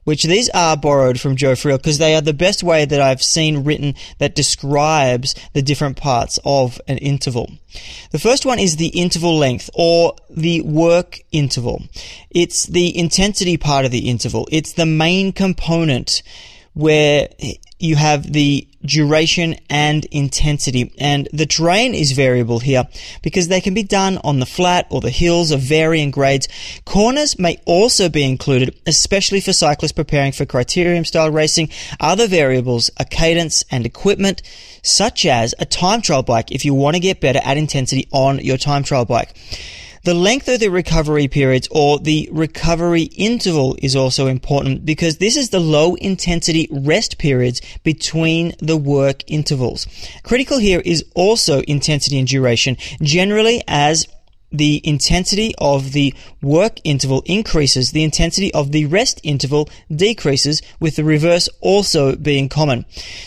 which 0.04 0.24
these 0.24 0.48
are 0.50 0.76
borrowed 0.76 1.20
from 1.20 1.36
Joe 1.36 1.52
Friel 1.52 1.76
because 1.76 1.98
they 1.98 2.14
are 2.14 2.20
the 2.20 2.32
best 2.32 2.62
way 2.62 2.84
that 2.84 3.00
I've 3.00 3.22
seen 3.22 3.64
written 3.64 3.94
that 4.18 4.34
describes 4.34 5.34
the 5.52 5.62
different 5.62 5.96
parts 5.96 6.38
of 6.44 6.80
an 6.88 6.98
interval. 6.98 7.50
The 8.10 8.18
first 8.18 8.44
one 8.44 8.58
is 8.58 8.76
the 8.76 8.88
interval 8.88 9.36
length 9.36 9.70
or 9.74 10.14
the 10.28 10.60
work 10.62 11.20
interval. 11.30 11.82
It's 12.30 12.66
the 12.66 12.96
intensity 12.98 13.56
part 13.56 13.84
of 13.84 13.90
the 13.90 14.10
interval. 14.10 14.48
It's 14.50 14.72
the 14.72 14.86
main 14.86 15.32
component 15.32 16.22
where 16.74 17.28
you 17.78 17.96
have 17.96 18.32
the 18.32 18.68
duration 18.84 19.56
and 19.68 20.04
intensity. 20.06 20.92
And 20.98 21.28
the 21.32 21.46
terrain 21.46 21.94
is 21.94 22.12
variable 22.12 22.58
here 22.58 22.88
because 23.22 23.48
they 23.48 23.60
can 23.60 23.74
be 23.74 23.82
done 23.82 24.18
on 24.24 24.40
the 24.40 24.46
flat 24.46 24.86
or 24.90 25.00
the 25.00 25.10
hills 25.10 25.50
of 25.50 25.60
varying 25.60 26.10
grades. 26.10 26.48
Corners 26.84 27.38
may 27.38 27.58
also 27.64 28.08
be 28.08 28.24
included, 28.24 28.78
especially 28.86 29.40
for 29.40 29.52
cyclists 29.52 29.92
preparing 29.92 30.32
for 30.32 30.46
criterium 30.46 31.06
style 31.06 31.30
racing. 31.30 31.70
Other 32.00 32.26
variables 32.26 32.90
are 32.98 33.06
cadence 33.06 33.64
and 33.70 33.86
equipment, 33.86 34.42
such 34.82 35.24
as 35.26 35.54
a 35.58 35.64
time 35.64 36.02
trial 36.02 36.22
bike 36.22 36.50
if 36.50 36.64
you 36.64 36.74
want 36.74 36.94
to 36.94 37.00
get 37.00 37.20
better 37.20 37.40
at 37.44 37.56
intensity 37.56 38.08
on 38.12 38.38
your 38.40 38.56
time 38.56 38.82
trial 38.82 39.04
bike. 39.04 39.34
The 40.04 40.14
length 40.14 40.48
of 40.48 40.58
the 40.58 40.68
recovery 40.68 41.28
periods 41.28 41.68
or 41.70 42.00
the 42.00 42.28
recovery 42.32 43.02
interval 43.02 43.76
is 43.80 43.94
also 43.94 44.26
important 44.26 44.84
because 44.84 45.18
this 45.18 45.36
is 45.36 45.50
the 45.50 45.60
low 45.60 45.94
intensity 45.94 46.68
rest 46.72 47.18
periods 47.18 47.60
between 47.84 48.52
the 48.58 48.76
work 48.76 49.22
intervals. 49.28 49.86
Critical 50.24 50.58
here 50.58 50.82
is 50.84 51.04
also 51.14 51.60
intensity 51.68 52.18
and 52.18 52.26
duration. 52.26 52.76
Generally, 53.00 53.62
as 53.68 54.08
the 54.50 54.80
intensity 54.82 55.54
of 55.58 55.92
the 55.92 56.12
work 56.42 56.80
interval 56.82 57.22
increases, 57.24 57.92
the 57.92 58.02
intensity 58.02 58.52
of 58.54 58.72
the 58.72 58.86
rest 58.86 59.20
interval 59.22 59.68
decreases, 59.94 60.62
with 60.80 60.96
the 60.96 61.04
reverse 61.04 61.48
also 61.60 62.16
being 62.16 62.48
common. 62.48 62.84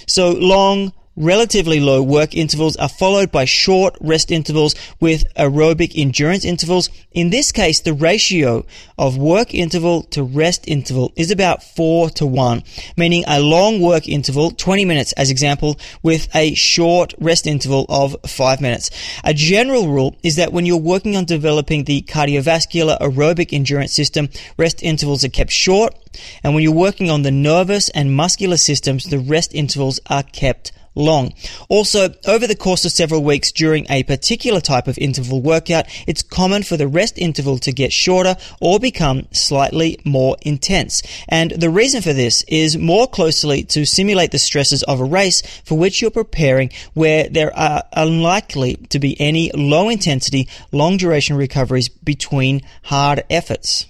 So 0.07 0.31
long, 0.31 0.91
Relatively 1.17 1.79
low 1.79 2.03
work 2.03 2.35
intervals 2.35 2.75
are 2.75 2.89
followed 2.89 3.31
by 3.31 3.45
short 3.45 3.95
rest 4.01 4.31
intervals 4.31 4.75
with 4.99 5.23
aerobic 5.35 5.93
endurance 5.95 6.43
intervals. 6.43 6.89
In 7.13 7.29
this 7.29 7.53
case, 7.53 7.79
the 7.79 7.93
ratio 7.93 8.65
of 8.97 9.15
work 9.17 9.53
interval 9.53 10.03
to 10.03 10.23
rest 10.23 10.67
interval 10.67 11.13
is 11.15 11.31
about 11.31 11.63
4 11.63 12.09
to 12.09 12.25
1, 12.25 12.63
meaning 12.97 13.23
a 13.27 13.39
long 13.39 13.79
work 13.79 14.09
interval, 14.09 14.51
20 14.51 14.83
minutes 14.83 15.13
as 15.13 15.31
example, 15.31 15.79
with 16.03 16.27
a 16.35 16.53
short 16.53 17.13
rest 17.17 17.47
interval 17.47 17.85
of 17.87 18.17
5 18.25 18.59
minutes. 18.59 18.91
A 19.23 19.33
general 19.33 19.87
rule 19.87 20.17
is 20.21 20.35
that 20.35 20.51
when 20.51 20.65
you're 20.65 20.75
working 20.75 21.15
on 21.15 21.23
developing 21.23 21.85
the 21.85 22.01
cardiovascular 22.01 22.99
aerobic 22.99 23.53
endurance 23.53 23.93
system, 23.93 24.27
rest 24.57 24.83
intervals 24.83 25.23
are 25.23 25.29
kept 25.29 25.51
short, 25.51 25.95
and 26.43 26.53
when 26.53 26.61
you're 26.61 26.73
working 26.73 27.09
on 27.09 27.21
the 27.21 27.31
nervous 27.31 27.87
and 27.89 28.13
muscular 28.13 28.57
systems, 28.57 29.05
the 29.05 29.19
rest 29.19 29.55
intervals 29.55 30.01
are 30.07 30.23
kept 30.23 30.73
long. 30.95 31.33
Also, 31.69 32.09
over 32.25 32.47
the 32.47 32.55
course 32.55 32.85
of 32.85 32.91
several 32.91 33.23
weeks 33.23 33.51
during 33.51 33.85
a 33.89 34.03
particular 34.03 34.61
type 34.61 34.87
of 34.87 34.97
interval 34.97 35.41
workout, 35.41 35.85
it's 36.07 36.23
common 36.23 36.63
for 36.63 36.77
the 36.77 36.87
rest 36.87 37.17
interval 37.17 37.57
to 37.59 37.71
get 37.71 37.93
shorter 37.93 38.35
or 38.59 38.79
become 38.79 39.27
slightly 39.31 39.99
more 40.03 40.37
intense. 40.41 41.03
And 41.27 41.51
the 41.51 41.69
reason 41.69 42.01
for 42.01 42.13
this 42.13 42.43
is 42.47 42.77
more 42.77 43.07
closely 43.07 43.63
to 43.63 43.85
simulate 43.85 44.31
the 44.31 44.39
stresses 44.39 44.83
of 44.83 44.99
a 44.99 45.05
race 45.05 45.41
for 45.63 45.77
which 45.77 46.01
you're 46.01 46.11
preparing 46.11 46.71
where 46.93 47.29
there 47.29 47.55
are 47.55 47.83
unlikely 47.93 48.75
to 48.89 48.99
be 48.99 49.19
any 49.19 49.51
low 49.53 49.89
intensity, 49.89 50.47
long 50.71 50.97
duration 50.97 51.35
recoveries 51.35 51.89
between 51.89 52.61
hard 52.83 53.23
efforts. 53.29 53.85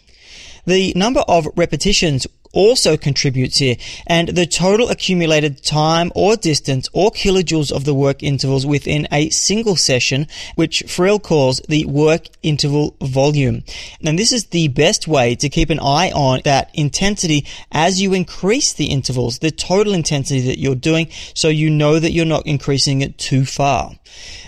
The 0.65 0.93
number 0.95 1.19
of 1.27 1.47
repetitions 1.55 2.25
also 2.55 2.97
contributes 2.97 3.57
here, 3.57 3.75
and 4.07 4.29
the 4.29 4.47
total 4.47 4.89
accumulated 4.89 5.61
time 5.61 6.11
or 6.15 6.35
distance 6.35 6.89
or 6.93 7.11
kilojoules 7.11 7.71
of 7.71 7.85
the 7.85 7.93
work 7.93 8.23
intervals 8.23 8.65
within 8.65 9.07
a 9.11 9.29
single 9.29 9.75
session, 9.75 10.27
which 10.55 10.83
Friel 10.87 11.21
calls 11.21 11.61
the 11.69 11.85
work 11.85 12.27
interval 12.41 12.95
volume. 13.01 13.63
And 14.03 14.17
this 14.17 14.31
is 14.31 14.47
the 14.47 14.69
best 14.69 15.07
way 15.07 15.35
to 15.35 15.49
keep 15.49 15.69
an 15.69 15.79
eye 15.79 16.11
on 16.11 16.41
that 16.45 16.71
intensity 16.73 17.45
as 17.71 18.01
you 18.01 18.13
increase 18.13 18.73
the 18.73 18.85
intervals, 18.85 19.39
the 19.39 19.51
total 19.51 19.93
intensity 19.93 20.41
that 20.41 20.59
you're 20.59 20.75
doing, 20.75 21.09
so 21.33 21.49
you 21.49 21.69
know 21.69 21.99
that 21.99 22.11
you're 22.11 22.25
not 22.25 22.47
increasing 22.47 23.01
it 23.01 23.17
too 23.17 23.45
far. 23.45 23.91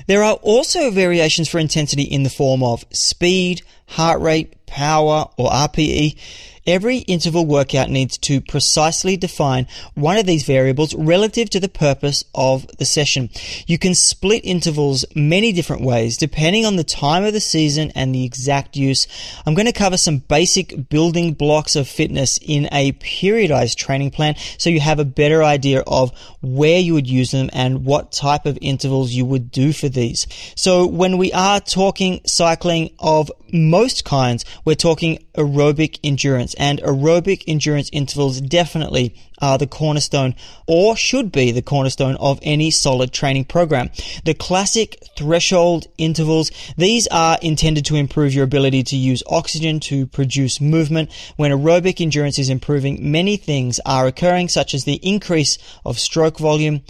There 0.08 0.24
are 0.24 0.36
also 0.36 0.90
variations 0.90 1.50
for 1.50 1.60
intensity 1.60 2.04
in 2.04 2.24
the 2.24 2.30
form 2.30 2.64
of 2.64 2.86
speed, 2.92 3.62
heart 3.88 4.22
rate, 4.22 4.66
power, 4.66 5.30
or 5.38 5.50
RPE. 5.50 6.18
Every 6.68 6.98
interval 6.98 7.46
workout 7.46 7.90
needs 7.90 8.18
to 8.20 8.42
precisely 8.42 9.16
define 9.16 9.68
one 9.96 10.18
of 10.18 10.26
these 10.26 10.44
variables 10.44 10.94
relative 10.94 11.50
to 11.52 11.62
the 11.62 11.70
purpose 11.70 12.26
of 12.36 12.68
the 12.78 12.84
session. 12.84 13.30
You 13.68 13.80
can 13.80 13.96
split 13.96 14.44
intervals 14.44 15.06
many 15.16 15.54
different 15.54 15.82
ways 15.82 16.18
depending 16.18 16.66
on 16.66 16.76
the 16.76 16.84
time 16.84 17.24
of 17.24 17.32
the 17.32 17.40
season 17.40 17.92
and 17.96 18.14
the 18.14 18.26
exact 18.26 18.76
use. 18.76 19.08
I'm 19.46 19.54
going 19.54 19.66
to 19.66 19.72
cover 19.72 19.96
some 19.96 20.18
basic 20.18 20.90
building 20.90 21.34
blocks 21.34 21.78
of 21.78 21.88
fitness 21.88 22.38
in 22.42 22.68
a 22.74 22.92
periodized 22.92 23.78
training 23.78 24.12
plan 24.12 24.36
so 24.58 24.70
you 24.70 24.82
have 24.82 25.00
a 25.00 25.06
better 25.06 25.44
idea 25.44 25.84
of 25.88 26.12
where 26.42 26.80
you 26.80 26.94
would 26.94 27.08
use 27.08 27.32
them 27.32 27.50
and 27.54 27.86
what 27.86 28.12
type 28.12 28.46
of 28.46 28.58
intervals 28.62 29.12
you 29.12 29.26
would 29.26 29.52
do 29.52 29.72
for 29.72 29.88
these. 29.88 30.28
So 30.56 30.86
when 30.86 31.18
we 31.18 31.32
are 31.32 31.62
talking 31.62 32.20
cycling 32.26 32.92
of 33.00 33.32
most 33.54 34.04
kinds, 34.04 34.44
we're 34.66 34.76
talking 34.76 35.26
aerobic 35.38 36.00
endurance 36.04 36.54
and 36.56 36.80
aerobic 36.80 37.44
endurance 37.48 37.90
intervals 37.94 38.42
definitely 38.42 39.16
are 39.40 39.58
the 39.58 39.68
cornerstone 39.68 40.36
or 40.66 40.98
should 40.98 41.32
be 41.32 41.52
the 41.52 41.62
cornerstone 41.62 42.16
of 42.16 42.40
any 42.42 42.72
solid 42.72 43.14
training 43.14 43.46
program. 43.46 43.90
The 44.26 44.34
classic 44.34 44.98
threshold 45.16 45.88
intervals, 45.98 46.52
these 46.76 47.08
are 47.08 47.38
intended 47.42 47.86
to 47.86 47.96
improve 47.96 48.34
your 48.34 48.44
ability 48.44 48.84
to 48.84 48.98
use 48.98 49.24
oxygen 49.28 49.80
to 49.82 50.08
produce 50.08 50.60
movement. 50.60 51.12
When 51.36 51.52
aerobic 51.52 52.02
endurance 52.02 52.40
is 52.40 52.50
improving, 52.50 53.12
many 53.12 53.38
things 53.38 53.80
are 53.86 54.08
occurring 54.08 54.50
such 54.50 54.74
as 54.74 54.84
the 54.84 55.00
increase 55.04 55.58
of 55.86 56.00
stroke 56.00 56.40
volume, 56.40 56.82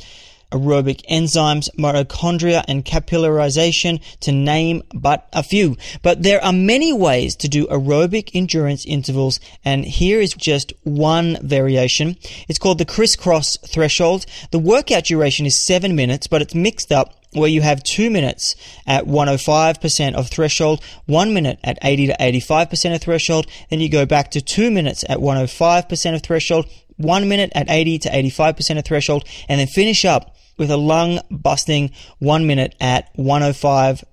aerobic 0.51 1.05
enzymes, 1.09 1.69
mitochondria, 1.77 2.63
and 2.67 2.85
capillarization, 2.85 4.01
to 4.21 4.31
name 4.31 4.83
but 4.93 5.27
a 5.33 5.43
few. 5.43 5.77
But 6.01 6.23
there 6.23 6.43
are 6.43 6.53
many 6.53 6.93
ways 6.93 7.35
to 7.37 7.47
do 7.47 7.67
aerobic 7.67 8.31
endurance 8.33 8.85
intervals, 8.85 9.39
and 9.65 9.85
here 9.85 10.21
is 10.21 10.33
just 10.33 10.73
one 10.83 11.37
variation. 11.41 12.17
It's 12.47 12.59
called 12.59 12.77
the 12.77 12.85
crisscross 12.85 13.57
threshold. 13.57 14.25
The 14.51 14.59
workout 14.59 15.05
duration 15.05 15.45
is 15.45 15.55
seven 15.55 15.95
minutes, 15.95 16.27
but 16.27 16.41
it's 16.41 16.55
mixed 16.55 16.91
up 16.91 17.13
where 17.33 17.49
you 17.49 17.61
have 17.61 17.83
two 17.83 18.09
minutes 18.09 18.55
at 18.85 19.05
105% 19.05 20.13
of 20.15 20.29
threshold, 20.29 20.83
one 21.05 21.33
minute 21.33 21.59
at 21.63 21.77
80 21.81 22.07
to 22.07 22.17
85% 22.17 22.95
of 22.95 23.01
threshold, 23.01 23.47
then 23.69 23.79
you 23.79 23.89
go 23.89 24.05
back 24.05 24.31
to 24.31 24.41
two 24.41 24.71
minutes 24.71 25.03
at 25.09 25.19
105% 25.19 26.15
of 26.15 26.21
threshold, 26.23 26.65
one 26.95 27.27
minute 27.27 27.51
at 27.53 27.69
80 27.69 27.99
to 27.99 28.09
85% 28.09 28.79
of 28.79 28.85
threshold, 28.85 29.27
and 29.47 29.59
then 29.59 29.67
finish 29.67 30.05
up 30.05 30.37
with 30.57 30.71
a 30.71 30.77
lung 30.77 31.19
busting 31.29 31.91
one 32.19 32.47
minute 32.47 32.75
at 32.79 33.15
105% 33.15 34.03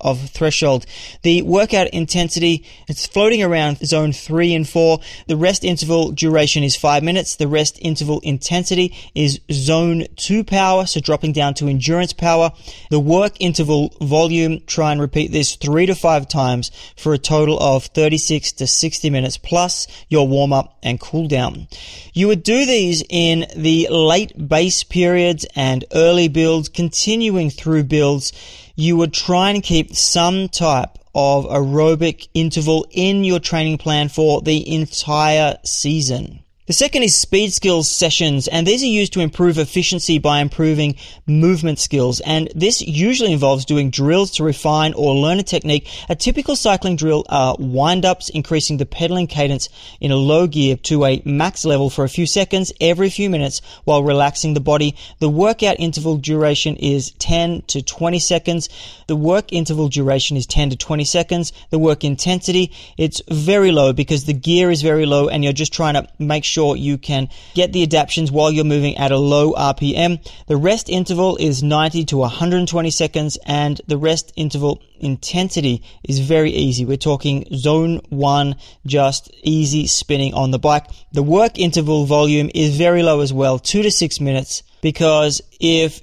of 0.00 0.30
threshold. 0.30 0.86
The 1.22 1.42
workout 1.42 1.88
intensity, 1.88 2.64
it's 2.86 3.06
floating 3.06 3.42
around 3.42 3.78
zone 3.78 4.12
three 4.12 4.54
and 4.54 4.68
four. 4.68 5.00
The 5.26 5.36
rest 5.36 5.64
interval 5.64 6.12
duration 6.12 6.62
is 6.62 6.76
five 6.76 7.02
minutes. 7.02 7.36
The 7.36 7.48
rest 7.48 7.78
interval 7.80 8.20
intensity 8.20 8.94
is 9.14 9.40
zone 9.50 10.06
two 10.16 10.44
power, 10.44 10.86
so 10.86 11.00
dropping 11.00 11.32
down 11.32 11.54
to 11.54 11.68
endurance 11.68 12.12
power. 12.12 12.52
The 12.90 13.00
work 13.00 13.36
interval 13.40 13.92
volume, 14.00 14.60
try 14.66 14.92
and 14.92 15.00
repeat 15.00 15.32
this 15.32 15.56
three 15.56 15.86
to 15.86 15.94
five 15.94 16.28
times 16.28 16.70
for 16.96 17.14
a 17.14 17.18
total 17.18 17.58
of 17.58 17.86
36 17.86 18.52
to 18.52 18.66
60 18.66 19.10
minutes 19.10 19.36
plus 19.36 19.86
your 20.08 20.28
warm 20.28 20.52
up 20.52 20.78
and 20.82 21.00
cool 21.00 21.28
down. 21.28 21.68
You 22.12 22.28
would 22.28 22.42
do 22.42 22.66
these 22.66 23.02
in 23.08 23.46
the 23.56 23.88
late 23.90 24.48
base 24.48 24.84
periods 24.84 25.46
and 25.54 25.84
early 25.92 26.28
builds, 26.28 26.68
continuing 26.68 27.50
through 27.50 27.84
builds, 27.84 28.32
you 28.78 28.96
would 28.96 29.12
try 29.12 29.50
and 29.50 29.60
keep 29.60 29.96
some 29.96 30.48
type 30.48 30.90
of 31.12 31.46
aerobic 31.46 32.28
interval 32.32 32.86
in 32.92 33.24
your 33.24 33.40
training 33.40 33.76
plan 33.76 34.08
for 34.08 34.40
the 34.40 34.72
entire 34.72 35.58
season. 35.64 36.44
The 36.68 36.74
second 36.74 37.02
is 37.02 37.16
speed 37.16 37.54
skills 37.54 37.90
sessions, 37.90 38.46
and 38.46 38.66
these 38.66 38.82
are 38.82 38.86
used 38.86 39.14
to 39.14 39.20
improve 39.20 39.56
efficiency 39.56 40.18
by 40.18 40.40
improving 40.40 40.96
movement 41.26 41.78
skills. 41.78 42.20
And 42.20 42.50
this 42.54 42.82
usually 42.82 43.32
involves 43.32 43.64
doing 43.64 43.88
drills 43.88 44.32
to 44.32 44.44
refine 44.44 44.92
or 44.92 45.14
learn 45.14 45.38
a 45.38 45.42
technique. 45.42 45.88
A 46.10 46.14
typical 46.14 46.56
cycling 46.56 46.96
drill 46.96 47.24
are 47.30 47.56
wind 47.58 48.04
ups, 48.04 48.28
increasing 48.28 48.76
the 48.76 48.84
pedaling 48.84 49.28
cadence 49.28 49.70
in 49.98 50.10
a 50.10 50.16
low 50.16 50.46
gear 50.46 50.76
to 50.76 51.06
a 51.06 51.22
max 51.24 51.64
level 51.64 51.88
for 51.88 52.04
a 52.04 52.08
few 52.10 52.26
seconds 52.26 52.70
every 52.82 53.08
few 53.08 53.30
minutes 53.30 53.62
while 53.84 54.02
relaxing 54.02 54.52
the 54.52 54.60
body. 54.60 54.94
The 55.20 55.30
workout 55.30 55.76
interval 55.78 56.18
duration 56.18 56.76
is 56.76 57.12
10 57.12 57.62
to 57.68 57.80
20 57.80 58.18
seconds. 58.18 58.68
The 59.06 59.16
work 59.16 59.54
interval 59.54 59.88
duration 59.88 60.36
is 60.36 60.44
10 60.44 60.68
to 60.68 60.76
20 60.76 61.04
seconds. 61.04 61.50
The 61.70 61.78
work 61.78 62.04
intensity, 62.04 62.72
it's 62.98 63.22
very 63.26 63.72
low 63.72 63.94
because 63.94 64.24
the 64.24 64.34
gear 64.34 64.70
is 64.70 64.82
very 64.82 65.06
low 65.06 65.28
and 65.30 65.42
you're 65.42 65.54
just 65.54 65.72
trying 65.72 65.94
to 65.94 66.06
make 66.18 66.44
sure 66.44 66.57
sure 66.58 66.74
you 66.74 66.98
can 66.98 67.28
get 67.54 67.72
the 67.72 67.84
adaptations 67.84 68.32
while 68.32 68.50
you're 68.50 68.64
moving 68.64 68.96
at 68.96 69.12
a 69.12 69.16
low 69.16 69.52
RPM. 69.52 70.18
The 70.48 70.56
rest 70.56 70.88
interval 70.88 71.36
is 71.36 71.62
90 71.62 72.06
to 72.06 72.16
120 72.16 72.90
seconds 72.90 73.38
and 73.46 73.80
the 73.86 73.96
rest 73.96 74.32
interval 74.34 74.82
intensity 74.98 75.84
is 76.02 76.18
very 76.18 76.50
easy. 76.50 76.84
We're 76.84 76.96
talking 76.96 77.46
zone 77.54 78.00
one, 78.08 78.56
just 78.84 79.30
easy 79.44 79.86
spinning 79.86 80.34
on 80.34 80.50
the 80.50 80.58
bike. 80.58 80.86
The 81.12 81.22
work 81.22 81.60
interval 81.60 82.06
volume 82.06 82.50
is 82.52 82.76
very 82.76 83.04
low 83.04 83.20
as 83.20 83.32
well, 83.32 83.60
two 83.60 83.82
to 83.82 83.90
six 83.92 84.18
minutes, 84.20 84.64
because 84.82 85.40
if 85.60 86.00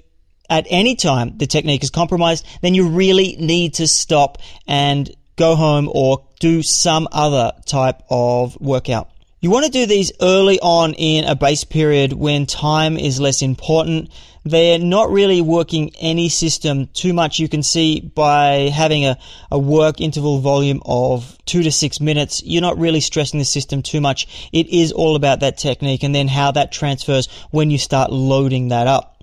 at 0.50 0.66
any 0.70 0.96
time 0.96 1.38
the 1.38 1.48
technique 1.48 1.84
is 1.84 1.90
compromised, 1.90 2.46
then 2.62 2.74
you 2.74 2.88
really 2.88 3.36
need 3.38 3.74
to 3.74 3.88
stop 3.88 4.38
and 4.68 5.14
go 5.36 5.58
home 5.58 5.90
or 5.94 6.26
do 6.40 6.64
some 6.64 7.10
other 7.12 7.52
type 7.66 8.04
of 8.10 8.56
workout. 8.62 9.10
You 9.46 9.52
want 9.52 9.66
to 9.66 9.72
do 9.72 9.86
these 9.86 10.12
early 10.24 10.60
on 10.60 10.96
in 10.96 11.26
a 11.26 11.36
base 11.36 11.66
period 11.66 12.14
when 12.14 12.48
time 12.48 12.98
is 12.98 13.20
less 13.20 13.44
important. 13.44 14.10
They're 14.44 14.80
not 14.80 15.12
really 15.12 15.40
working 15.40 15.92
any 16.00 16.30
system 16.30 16.88
too 16.88 17.14
much. 17.14 17.38
You 17.38 17.48
can 17.48 17.62
see 17.62 18.00
by 18.02 18.72
having 18.74 19.06
a, 19.06 19.20
a 19.52 19.60
work 19.60 20.02
interval 20.02 20.40
volume 20.40 20.82
of 20.84 21.38
two 21.46 21.62
to 21.62 21.72
six 21.72 22.02
minutes, 22.02 22.42
you're 22.44 22.64
not 22.64 22.80
really 22.80 23.02
stressing 23.02 23.38
the 23.38 23.46
system 23.46 23.84
too 23.84 24.02
much. 24.02 24.50
It 24.52 24.66
is 24.70 24.92
all 24.92 25.16
about 25.16 25.42
that 25.42 25.60
technique 25.60 26.02
and 26.02 26.16
then 26.16 26.28
how 26.28 26.50
that 26.54 26.72
transfers 26.72 27.28
when 27.52 27.70
you 27.70 27.78
start 27.78 28.12
loading 28.12 28.70
that 28.70 28.88
up. 28.88 29.15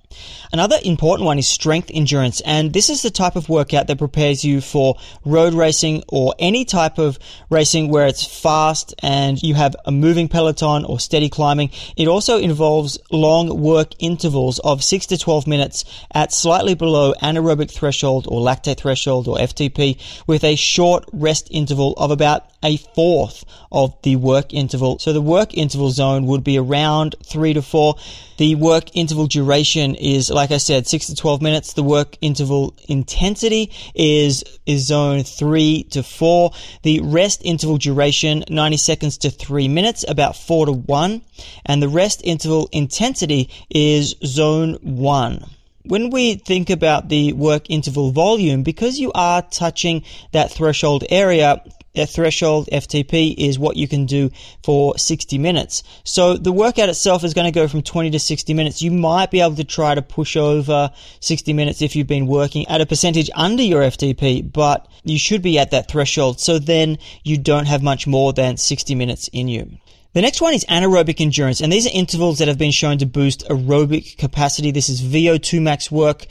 Another 0.53 0.77
important 0.85 1.27
one 1.27 1.39
is 1.39 1.47
strength 1.47 1.91
endurance, 1.93 2.43
and 2.43 2.73
this 2.73 2.91
is 2.91 3.03
the 3.03 3.11
type 3.11 3.37
of 3.37 3.49
workout 3.49 3.87
that 3.87 3.99
prepares 3.99 4.45
you 4.45 4.61
for 4.61 4.97
road 5.25 5.55
racing 5.55 6.03
or 6.09 6.35
any 6.39 6.65
type 6.65 6.99
of 6.99 7.19
racing 7.49 7.89
where 7.89 8.07
it's 8.07 8.25
fast 8.25 8.95
and 9.03 9.43
you 9.43 9.55
have 9.55 9.75
a 9.87 9.93
moving 9.93 10.29
peloton 10.29 10.85
or 10.85 11.01
steady 11.01 11.29
climbing. 11.29 11.71
It 11.97 12.09
also 12.09 12.39
involves 12.39 12.99
long 13.11 13.61
work 13.61 13.93
intervals 13.99 14.59
of 14.59 14.85
6 14.85 15.07
to 15.07 15.19
12 15.19 15.47
minutes 15.47 15.85
at 16.13 16.33
slightly 16.33 16.75
below 16.75 17.15
anaerobic 17.23 17.71
threshold 17.71 18.27
or 18.29 18.41
lactate 18.41 18.79
threshold 18.79 19.29
or 19.29 19.39
FTP 19.39 19.99
with 20.27 20.45
a 20.45 20.57
short 20.57 21.05
rest 21.13 21.49
interval 21.51 21.95
of 21.97 22.11
about 22.11 22.47
a 22.63 22.77
fourth 22.77 23.45
of 23.71 23.95
the 24.03 24.17
work 24.17 24.53
interval. 24.55 24.99
So 24.99 25.13
the 25.13 25.21
work 25.21 25.55
interval 25.55 25.91
zone 25.91 26.27
would 26.27 26.45
be 26.45 26.59
around 26.59 27.17
3 27.25 27.55
to 27.55 27.63
4. 27.63 27.97
The 28.37 28.55
work 28.55 28.95
interval 28.95 29.27
duration 29.27 29.95
is, 30.03 30.31
like 30.31 30.51
I 30.51 30.57
said, 30.57 30.87
6 30.87 31.07
to 31.07 31.15
12 31.15 31.41
minutes. 31.41 31.73
The 31.73 31.83
work 31.83 32.17
interval 32.21 32.75
intensity 32.89 33.71
is, 33.95 34.45
is 34.67 34.87
zone 34.87 35.23
3 35.23 35.85
to 35.91 36.03
4. 36.03 36.51
The 36.83 37.01
rest 37.01 37.43
interval 37.45 37.79
duration, 37.79 38.45
90 38.51 38.77
seconds 38.77 39.19
to 39.19 39.31
3 39.31 39.69
minutes, 39.69 40.05
about 40.07 40.37
4 40.37 40.67
to 40.67 40.73
1. 40.73 41.23
And 41.67 41.83
the 41.83 41.89
rest 41.89 42.21
interval 42.25 42.69
intensity 42.73 43.49
is 43.71 44.17
zone 44.25 44.75
1 44.83 45.45
when 45.85 46.11
we 46.11 46.35
think 46.35 46.71
about 46.71 47.09
the 47.09 47.33
work 47.33 47.69
interval 47.69 48.11
volume, 48.13 48.63
because 48.63 48.99
you 48.99 49.13
are 49.15 49.43
touching 49.43 50.05
that 50.33 50.51
threshold 50.51 51.05
area, 51.11 51.63
a 51.95 52.07
threshold 52.07 52.69
FTP 52.73 53.35
is 53.37 53.59
what 53.59 53.77
you 53.77 53.87
can 53.87 54.07
do 54.07 54.31
for 54.63 54.97
60 54.97 55.37
minutes. 55.39 55.83
So 56.05 56.37
the 56.37 56.53
workout 56.53 56.89
itself 56.89 57.23
is 57.23 57.35
going 57.35 57.53
to 57.53 57.59
go 57.59 57.69
from 57.69 57.83
20 57.83 58.11
to 58.13 58.19
60 58.19 58.55
minutes. 58.55 58.81
You 58.81 58.91
might 58.91 59.31
be 59.31 59.41
able 59.41 59.57
to 59.57 59.65
try 59.65 59.95
to 59.95 60.03
push 60.03 60.37
over 60.37 60.91
60 61.21 61.53
minutes 61.53 61.83
if 61.83 61.95
you've 61.95 62.07
been 62.07 62.27
working 62.27 62.67
at 62.69 62.81
a 62.81 62.87
percentage 62.87 63.29
under 63.35 63.63
your 63.63 63.83
FTP, 63.83 64.51
but 64.53 64.89
you 65.05 65.19
should 65.19 65.43
be 65.43 65.59
at 65.59 65.73
that 65.73 65.89
threshold. 65.89 66.41
So 66.41 66.59
then 66.59 66.99
you 67.25 67.37
don't 67.37 67.67
have 67.67 67.83
much 67.83 68.07
more 68.07 68.33
than 68.33 68.57
60 68.57 68.95
minutes 68.95 69.29
in 69.33 69.49
you. 69.49 69.79
The 70.15 70.21
next 70.21 70.43
one 70.43 70.53
is 70.53 70.67
anaerobic 70.67 71.23
endurance, 71.23 71.63
and 71.63 71.73
these 71.73 71.87
are 71.87 71.91
intervals 71.93 72.39
that 72.39 72.49
have 72.49 72.59
been 72.59 72.71
shown 72.71 72.99
to 72.99 73.07
boost 73.07 73.49
aerobic 73.49 74.19
capacity. 74.19 74.71
This 74.71 74.91
is 74.91 75.01
VO2 75.01 75.63
max 75.63 75.91
work. 75.91 76.27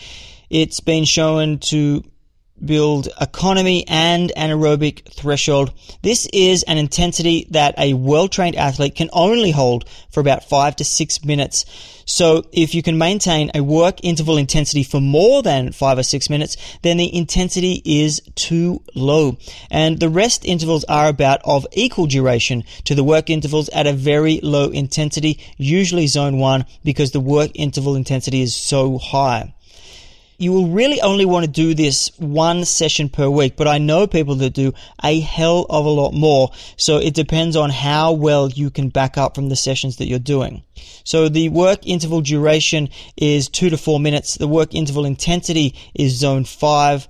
It's 0.51 0.79
been 0.79 1.03
shown 1.03 1.57
to 1.59 2.03
build 2.65 3.09
economy 3.19 3.85
and 3.87 4.31
anaerobic 4.37 5.13
threshold. 5.13 5.73
This 6.01 6.27
is 6.33 6.63
an 6.63 6.77
intensity 6.77 7.47
that 7.51 7.75
a 7.77 7.93
well-trained 7.93 8.55
athlete 8.55 8.95
can 8.95 9.09
only 9.13 9.51
hold 9.51 9.85
for 10.11 10.19
about 10.19 10.47
five 10.47 10.75
to 10.77 10.83
six 10.83 11.23
minutes. 11.23 11.65
So 12.05 12.43
if 12.51 12.75
you 12.75 12.83
can 12.83 12.97
maintain 12.97 13.51
a 13.53 13.61
work 13.61 13.99
interval 14.03 14.37
intensity 14.37 14.83
for 14.83 14.99
more 14.99 15.41
than 15.41 15.71
five 15.71 15.97
or 15.97 16.03
six 16.03 16.29
minutes, 16.29 16.57
then 16.81 16.97
the 16.97 17.15
intensity 17.15 17.81
is 17.85 18.21
too 18.35 18.83
low. 18.95 19.37
And 19.69 19.99
the 19.99 20.09
rest 20.09 20.43
intervals 20.45 20.83
are 20.85 21.07
about 21.07 21.41
of 21.45 21.65
equal 21.71 22.07
duration 22.07 22.63
to 22.85 22.95
the 22.95 23.03
work 23.03 23.29
intervals 23.29 23.69
at 23.69 23.87
a 23.87 23.93
very 23.93 24.39
low 24.41 24.69
intensity, 24.69 25.39
usually 25.57 26.07
zone 26.07 26.37
one, 26.37 26.65
because 26.83 27.11
the 27.11 27.19
work 27.19 27.51
interval 27.53 27.95
intensity 27.95 28.41
is 28.41 28.55
so 28.55 28.97
high 28.97 29.53
you 30.41 30.51
will 30.51 30.69
really 30.69 30.99
only 31.01 31.23
want 31.23 31.45
to 31.45 31.51
do 31.51 31.75
this 31.75 32.11
one 32.17 32.65
session 32.65 33.09
per 33.09 33.29
week, 33.29 33.55
but 33.55 33.67
I 33.67 33.77
know 33.77 34.07
people 34.07 34.35
that 34.35 34.53
do 34.53 34.73
a 35.03 35.19
hell 35.19 35.67
of 35.69 35.85
a 35.85 35.89
lot 35.89 36.13
more. 36.13 36.49
So 36.77 36.97
it 36.97 37.13
depends 37.13 37.55
on 37.55 37.69
how 37.69 38.13
well 38.13 38.49
you 38.49 38.71
can 38.71 38.89
back 38.89 39.19
up 39.19 39.35
from 39.35 39.49
the 39.49 39.55
sessions 39.55 39.97
that 39.97 40.07
you're 40.07 40.17
doing. 40.17 40.63
So 41.03 41.29
the 41.29 41.49
work 41.49 41.85
interval 41.85 42.21
duration 42.21 42.89
is 43.15 43.49
two 43.49 43.69
to 43.69 43.77
four 43.77 43.99
minutes. 43.99 44.35
The 44.35 44.47
work 44.47 44.73
interval 44.73 45.05
intensity 45.05 45.75
is 45.93 46.13
zone 46.13 46.45
five. 46.45 47.07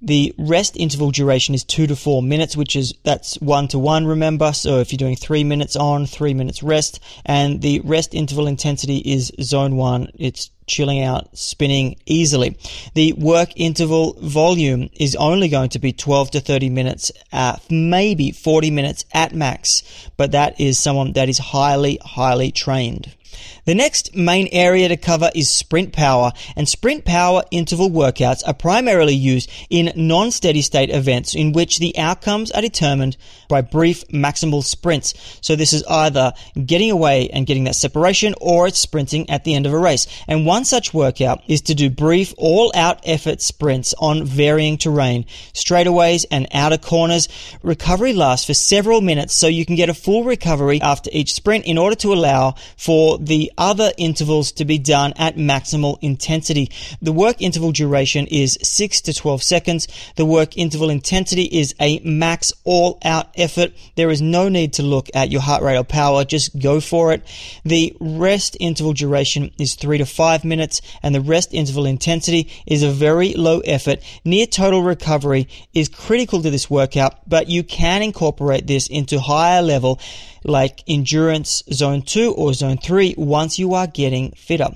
The 0.00 0.32
rest 0.38 0.76
interval 0.76 1.10
duration 1.10 1.56
is 1.56 1.64
two 1.64 1.88
to 1.88 1.96
four 1.96 2.22
minutes, 2.22 2.56
which 2.56 2.76
is 2.76 2.94
that's 3.02 3.34
one 3.40 3.66
to 3.68 3.80
one, 3.80 4.06
remember. 4.06 4.52
So 4.52 4.78
if 4.78 4.92
you're 4.92 4.98
doing 4.98 5.16
three 5.16 5.42
minutes 5.42 5.74
on, 5.74 6.06
three 6.06 6.32
minutes 6.32 6.62
rest, 6.62 7.00
and 7.26 7.60
the 7.60 7.80
rest 7.80 8.14
interval 8.14 8.46
intensity 8.46 8.98
is 8.98 9.32
zone 9.40 9.74
one, 9.74 10.12
it's 10.14 10.52
chilling 10.68 11.02
out, 11.02 11.36
spinning 11.36 11.96
easily. 12.06 12.56
The 12.94 13.12
work 13.14 13.50
interval 13.56 14.16
volume 14.20 14.90
is 14.94 15.16
only 15.16 15.48
going 15.48 15.70
to 15.70 15.78
be 15.78 15.92
12 15.92 16.32
to 16.32 16.40
30 16.40 16.70
minutes, 16.70 17.10
uh, 17.32 17.56
maybe 17.70 18.30
40 18.30 18.70
minutes 18.70 19.04
at 19.12 19.34
max, 19.34 19.82
but 20.16 20.32
that 20.32 20.60
is 20.60 20.78
someone 20.78 21.12
that 21.12 21.28
is 21.28 21.38
highly, 21.38 21.98
highly 22.02 22.52
trained. 22.52 23.14
The 23.64 23.74
next 23.74 24.14
main 24.14 24.48
area 24.52 24.88
to 24.88 24.96
cover 24.96 25.30
is 25.34 25.50
sprint 25.50 25.92
power, 25.92 26.32
and 26.56 26.68
sprint 26.68 27.04
power 27.04 27.42
interval 27.50 27.90
workouts 27.90 28.42
are 28.46 28.54
primarily 28.54 29.14
used 29.14 29.50
in 29.68 29.92
non-steady 29.94 30.62
state 30.62 30.90
events 30.90 31.34
in 31.34 31.52
which 31.52 31.78
the 31.78 31.96
outcomes 31.98 32.50
are 32.50 32.62
determined 32.62 33.16
by 33.48 33.60
brief 33.60 34.06
maximal 34.08 34.62
sprints. 34.62 35.14
So 35.40 35.56
this 35.56 35.72
is 35.72 35.84
either 35.84 36.32
getting 36.64 36.90
away 36.90 37.28
and 37.30 37.46
getting 37.46 37.64
that 37.64 37.74
separation 37.74 38.34
or 38.40 38.66
it's 38.66 38.78
sprinting 38.78 39.28
at 39.30 39.44
the 39.44 39.54
end 39.54 39.66
of 39.66 39.72
a 39.72 39.78
race. 39.78 40.06
And 40.26 40.46
one 40.46 40.64
such 40.64 40.94
workout 40.94 41.42
is 41.48 41.62
to 41.62 41.74
do 41.74 41.90
brief 41.90 42.34
all 42.38 42.72
out 42.74 43.00
effort 43.04 43.40
sprints 43.40 43.94
on 43.98 44.24
varying 44.24 44.78
terrain, 44.78 45.24
straightaways 45.52 46.24
and 46.30 46.46
outer 46.52 46.78
corners. 46.78 47.28
Recovery 47.62 48.12
lasts 48.12 48.46
for 48.46 48.54
several 48.54 49.00
minutes 49.00 49.34
so 49.34 49.46
you 49.46 49.66
can 49.66 49.76
get 49.76 49.88
a 49.88 49.94
full 49.94 50.24
recovery 50.24 50.80
after 50.80 51.10
each 51.12 51.34
sprint 51.34 51.64
in 51.64 51.78
order 51.78 51.96
to 51.96 52.12
allow 52.12 52.54
for 52.76 53.17
the 53.18 53.52
other 53.58 53.92
intervals 53.96 54.52
to 54.52 54.64
be 54.64 54.78
done 54.78 55.12
at 55.16 55.36
maximal 55.36 55.98
intensity. 56.00 56.70
The 57.02 57.12
work 57.12 57.40
interval 57.40 57.72
duration 57.72 58.26
is 58.26 58.58
6 58.62 59.00
to 59.02 59.14
12 59.14 59.42
seconds. 59.42 59.88
The 60.16 60.26
work 60.26 60.56
interval 60.56 60.90
intensity 60.90 61.44
is 61.44 61.74
a 61.80 61.98
max 62.00 62.52
all 62.64 62.98
out 63.04 63.28
effort. 63.36 63.72
There 63.96 64.10
is 64.10 64.22
no 64.22 64.48
need 64.48 64.74
to 64.74 64.82
look 64.82 65.08
at 65.14 65.30
your 65.30 65.40
heart 65.40 65.62
rate 65.62 65.76
or 65.76 65.84
power. 65.84 66.24
Just 66.24 66.58
go 66.58 66.80
for 66.80 67.12
it. 67.12 67.22
The 67.64 67.96
rest 68.00 68.56
interval 68.60 68.92
duration 68.92 69.50
is 69.58 69.74
3 69.74 69.98
to 69.98 70.06
5 70.06 70.44
minutes 70.44 70.80
and 71.02 71.14
the 71.14 71.20
rest 71.20 71.52
interval 71.52 71.86
intensity 71.86 72.50
is 72.66 72.82
a 72.82 72.90
very 72.90 73.34
low 73.34 73.60
effort. 73.60 74.00
Near 74.24 74.46
total 74.46 74.82
recovery 74.82 75.48
is 75.74 75.88
critical 75.88 76.42
to 76.42 76.50
this 76.50 76.70
workout, 76.70 77.28
but 77.28 77.48
you 77.48 77.62
can 77.62 78.02
incorporate 78.02 78.66
this 78.66 78.86
into 78.86 79.20
higher 79.20 79.62
level 79.62 80.00
like 80.48 80.82
endurance 80.86 81.62
zone 81.72 82.02
2 82.02 82.32
or 82.34 82.52
zone 82.52 82.78
3 82.78 83.14
once 83.16 83.58
you 83.58 83.74
are 83.74 83.86
getting 83.86 84.32
fitter. 84.32 84.68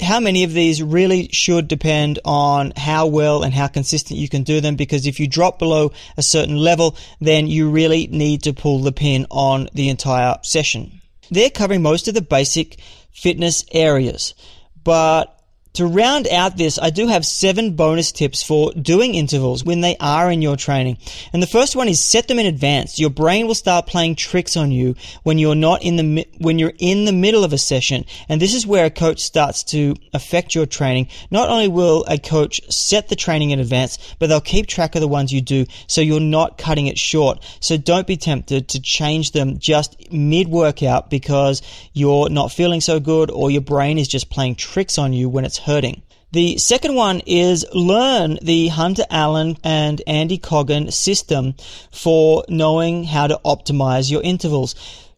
How 0.00 0.20
many 0.20 0.44
of 0.44 0.52
these 0.52 0.82
really 0.82 1.28
should 1.28 1.68
depend 1.68 2.18
on 2.24 2.72
how 2.76 3.06
well 3.06 3.42
and 3.42 3.54
how 3.54 3.66
consistent 3.66 4.20
you 4.20 4.28
can 4.28 4.42
do 4.42 4.60
them 4.60 4.76
because 4.76 5.06
if 5.06 5.18
you 5.18 5.26
drop 5.26 5.58
below 5.58 5.92
a 6.16 6.22
certain 6.22 6.56
level, 6.56 6.96
then 7.20 7.46
you 7.46 7.70
really 7.70 8.06
need 8.08 8.42
to 8.42 8.52
pull 8.52 8.80
the 8.80 8.92
pin 8.92 9.26
on 9.30 9.68
the 9.74 9.88
entire 9.88 10.38
session. 10.42 11.00
They're 11.30 11.50
covering 11.50 11.82
most 11.82 12.08
of 12.08 12.14
the 12.14 12.22
basic 12.22 12.78
fitness 13.12 13.64
areas. 13.72 14.34
But 14.82 15.33
to 15.74 15.86
round 15.86 16.28
out 16.28 16.56
this, 16.56 16.78
I 16.78 16.90
do 16.90 17.08
have 17.08 17.26
seven 17.26 17.72
bonus 17.72 18.12
tips 18.12 18.44
for 18.44 18.72
doing 18.74 19.16
intervals 19.16 19.64
when 19.64 19.80
they 19.80 19.96
are 19.98 20.30
in 20.30 20.40
your 20.40 20.56
training. 20.56 20.98
And 21.32 21.42
the 21.42 21.48
first 21.48 21.74
one 21.74 21.88
is 21.88 22.02
set 22.02 22.28
them 22.28 22.38
in 22.38 22.46
advance. 22.46 23.00
Your 23.00 23.10
brain 23.10 23.48
will 23.48 23.56
start 23.56 23.88
playing 23.88 24.14
tricks 24.14 24.56
on 24.56 24.70
you 24.70 24.94
when 25.24 25.38
you're 25.38 25.56
not 25.56 25.82
in 25.82 25.96
the, 25.96 26.28
when 26.38 26.60
you're 26.60 26.74
in 26.78 27.06
the 27.06 27.12
middle 27.12 27.42
of 27.42 27.52
a 27.52 27.58
session. 27.58 28.04
And 28.28 28.40
this 28.40 28.54
is 28.54 28.68
where 28.68 28.84
a 28.84 28.90
coach 28.90 29.20
starts 29.20 29.64
to 29.64 29.96
affect 30.12 30.54
your 30.54 30.64
training. 30.64 31.08
Not 31.32 31.48
only 31.48 31.66
will 31.66 32.04
a 32.06 32.18
coach 32.18 32.60
set 32.72 33.08
the 33.08 33.16
training 33.16 33.50
in 33.50 33.58
advance, 33.58 33.98
but 34.20 34.28
they'll 34.28 34.40
keep 34.40 34.68
track 34.68 34.94
of 34.94 35.00
the 35.00 35.08
ones 35.08 35.32
you 35.32 35.40
do 35.40 35.66
so 35.88 36.00
you're 36.00 36.20
not 36.20 36.56
cutting 36.56 36.86
it 36.86 36.98
short. 36.98 37.44
So 37.58 37.76
don't 37.76 38.06
be 38.06 38.16
tempted 38.16 38.68
to 38.68 38.80
change 38.80 39.32
them 39.32 39.58
just 39.58 40.12
mid 40.12 40.46
workout 40.46 41.10
because 41.10 41.62
you're 41.92 42.30
not 42.30 42.52
feeling 42.52 42.80
so 42.80 43.00
good 43.00 43.32
or 43.32 43.50
your 43.50 43.60
brain 43.60 43.98
is 43.98 44.06
just 44.06 44.30
playing 44.30 44.54
tricks 44.54 44.98
on 44.98 45.12
you 45.12 45.28
when 45.28 45.44
it's 45.44 45.63
hurting. 45.64 46.02
The 46.32 46.58
second 46.58 46.94
one 46.94 47.20
is 47.26 47.64
learn 47.72 48.38
the 48.42 48.68
Hunter 48.68 49.04
Allen 49.08 49.56
and 49.62 50.02
Andy 50.06 50.36
Coggan 50.36 50.92
system 50.92 51.54
for 51.92 52.44
knowing 52.48 53.04
how 53.04 53.28
to 53.28 53.40
optimize 53.44 54.10
your 54.10 54.22
intervals. 54.22 54.74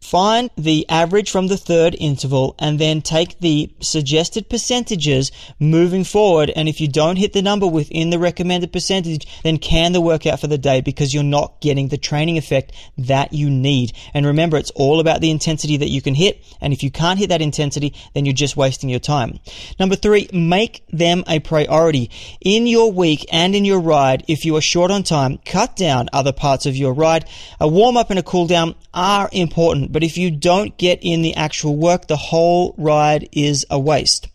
Find 0.07 0.51
the 0.57 0.89
average 0.89 1.33
from 1.33 1.49
the 1.49 1.57
third 1.57 1.97
interval 1.99 2.55
and 2.61 2.79
then 2.79 3.03
take 3.03 3.41
the 3.41 3.73
suggested 3.81 4.49
percentages 4.49 5.33
moving 5.59 6.05
forward. 6.05 6.53
And 6.55 6.69
if 6.69 6.81
you 6.81 6.87
don't 6.87 7.17
hit 7.17 7.33
the 7.33 7.43
number 7.43 7.67
within 7.67 8.11
the 8.11 8.19
recommended 8.21 8.73
percentage, 8.73 9.27
then 9.43 9.59
can 9.59 9.93
the 9.93 10.01
workout 10.01 10.39
for 10.39 10.47
the 10.47 10.59
day 10.59 10.81
because 10.81 11.13
you're 11.13 11.25
not 11.25 11.61
getting 11.61 11.89
the 11.89 11.99
training 11.99 12.39
effect 12.39 12.71
that 12.97 13.33
you 13.33 13.51
need. 13.51 13.95
And 14.15 14.25
remember, 14.27 14.57
it's 14.57 14.71
all 14.77 15.01
about 15.01 15.21
the 15.21 15.33
intensity 15.33 15.77
that 15.79 15.91
you 15.91 16.01
can 16.01 16.15
hit. 16.15 16.41
And 16.61 16.73
if 16.73 16.85
you 16.85 16.91
can't 16.93 17.19
hit 17.19 17.31
that 17.31 17.43
intensity, 17.43 17.93
then 18.15 18.25
you're 18.25 18.33
just 18.33 18.57
wasting 18.57 18.89
your 18.89 19.01
time. 19.01 19.41
Number 19.81 19.97
three, 19.97 20.29
make 20.33 20.87
them 20.93 21.25
a 21.27 21.41
priority. 21.41 22.13
In 22.41 22.69
your 22.69 22.93
week 22.93 23.27
and 23.33 23.57
in 23.57 23.65
your 23.65 23.81
ride, 23.81 24.23
if 24.29 24.45
you 24.45 24.55
are 24.55 24.61
short 24.61 24.93
on 24.93 25.03
time, 25.03 25.41
cut 25.45 25.75
down 25.75 26.09
other 26.13 26.33
parts 26.33 26.65
of 26.65 26.77
your 26.77 26.93
ride. 26.93 27.29
A 27.59 27.67
warm 27.67 27.97
up 27.97 28.11
and 28.11 28.21
a 28.21 28.23
cool 28.23 28.47
down 28.47 28.77
are 28.95 29.29
important 29.33 29.96
but 29.97 30.05
if 30.05 30.19
you 30.19 30.31
don't 30.31 30.77
get 30.77 30.99
in 31.01 31.23
the 31.23 31.35
actual 31.37 31.75
work, 31.75 32.07
the 32.07 32.19
whole 32.19 32.75
ride 32.77 33.31
is 33.33 33.65
a 33.71 33.79
waste. 33.79 34.29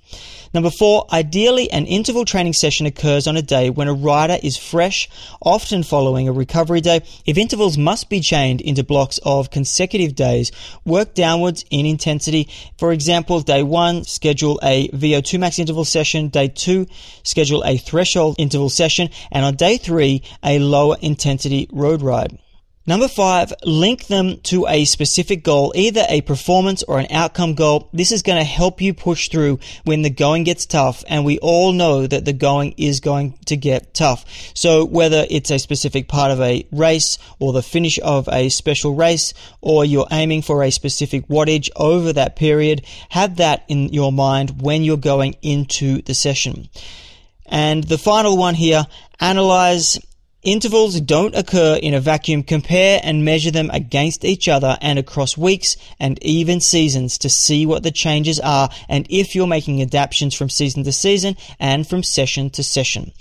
Number 0.55 0.71
four, 0.71 1.05
ideally 1.13 1.69
an 1.69 1.85
interval 1.85 2.25
training 2.25 2.53
session 2.53 2.87
occurs 2.87 3.27
on 3.27 3.37
a 3.37 3.43
day 3.43 3.69
when 3.69 3.87
a 3.87 3.93
rider 3.93 4.39
is 4.41 4.57
fresh, 4.57 5.07
often 5.39 5.83
following 5.83 6.27
a 6.27 6.31
recovery 6.31 6.81
day. 6.81 7.01
If 7.27 7.37
intervals 7.37 7.77
must 7.77 8.09
be 8.09 8.21
chained 8.21 8.61
into 8.61 8.83
blocks 8.83 9.19
of 9.19 9.51
consecutive 9.51 10.15
days, 10.15 10.51
work 10.83 11.13
downwards 11.13 11.63
in 11.69 11.85
intensity. 11.85 12.49
For 12.79 12.91
example, 12.91 13.41
day 13.41 13.61
one, 13.61 14.03
schedule 14.03 14.59
a 14.63 14.87
VO2 14.87 15.39
max 15.39 15.59
interval 15.59 15.85
session. 15.85 16.29
Day 16.29 16.47
two, 16.47 16.87
schedule 17.21 17.63
a 17.63 17.77
threshold 17.77 18.37
interval 18.39 18.71
session. 18.71 19.11
And 19.31 19.45
on 19.45 19.57
day 19.57 19.77
three, 19.77 20.23
a 20.43 20.57
lower 20.57 20.97
intensity 21.03 21.69
road 21.71 22.01
ride. 22.01 22.39
Number 22.87 23.07
five, 23.07 23.53
link 23.63 24.07
them 24.07 24.39
to 24.41 24.65
a 24.67 24.85
specific 24.85 25.43
goal, 25.43 25.71
either 25.75 26.03
a 26.09 26.21
performance 26.21 26.81
or 26.81 26.97
an 26.97 27.05
outcome 27.11 27.53
goal. 27.53 27.89
This 27.93 28.11
is 28.11 28.23
going 28.23 28.39
to 28.39 28.43
help 28.43 28.81
you 28.81 28.95
push 28.95 29.29
through 29.29 29.59
when 29.83 30.01
the 30.01 30.09
going 30.09 30.45
gets 30.45 30.65
tough. 30.65 31.03
And 31.07 31.23
we 31.23 31.37
all 31.39 31.73
know 31.73 32.07
that 32.07 32.25
the 32.25 32.33
going 32.33 32.73
is 32.77 32.99
going 32.99 33.37
to 33.45 33.55
get 33.55 33.93
tough. 33.93 34.25
So 34.55 34.83
whether 34.83 35.27
it's 35.29 35.51
a 35.51 35.59
specific 35.59 36.07
part 36.07 36.31
of 36.31 36.41
a 36.41 36.67
race 36.71 37.19
or 37.39 37.53
the 37.53 37.61
finish 37.61 37.99
of 37.99 38.27
a 38.31 38.49
special 38.49 38.95
race, 38.95 39.35
or 39.61 39.85
you're 39.85 40.07
aiming 40.09 40.41
for 40.41 40.63
a 40.63 40.71
specific 40.71 41.27
wattage 41.27 41.69
over 41.75 42.11
that 42.13 42.35
period, 42.35 42.83
have 43.09 43.35
that 43.35 43.63
in 43.67 43.89
your 43.89 44.11
mind 44.11 44.59
when 44.63 44.83
you're 44.83 44.97
going 44.97 45.35
into 45.43 46.01
the 46.01 46.15
session. 46.15 46.67
And 47.45 47.83
the 47.83 47.99
final 47.99 48.37
one 48.37 48.55
here, 48.55 48.87
analyze 49.19 49.99
Intervals 50.43 50.99
don't 51.01 51.35
occur 51.35 51.75
in 51.75 51.93
a 51.93 51.99
vacuum. 51.99 52.41
Compare 52.41 52.99
and 53.03 53.23
measure 53.23 53.51
them 53.51 53.69
against 53.71 54.25
each 54.25 54.47
other 54.47 54.75
and 54.81 54.97
across 54.97 55.37
weeks 55.37 55.77
and 55.99 56.17
even 56.23 56.59
seasons 56.59 57.19
to 57.19 57.29
see 57.29 57.67
what 57.67 57.83
the 57.83 57.91
changes 57.91 58.39
are 58.39 58.69
and 58.89 59.05
if 59.11 59.35
you're 59.35 59.45
making 59.45 59.83
adaptations 59.83 60.33
from 60.33 60.49
season 60.49 60.83
to 60.83 60.91
season 60.91 61.37
and 61.59 61.87
from 61.87 62.01
session 62.01 62.49
to 62.49 62.63
session. 62.63 63.11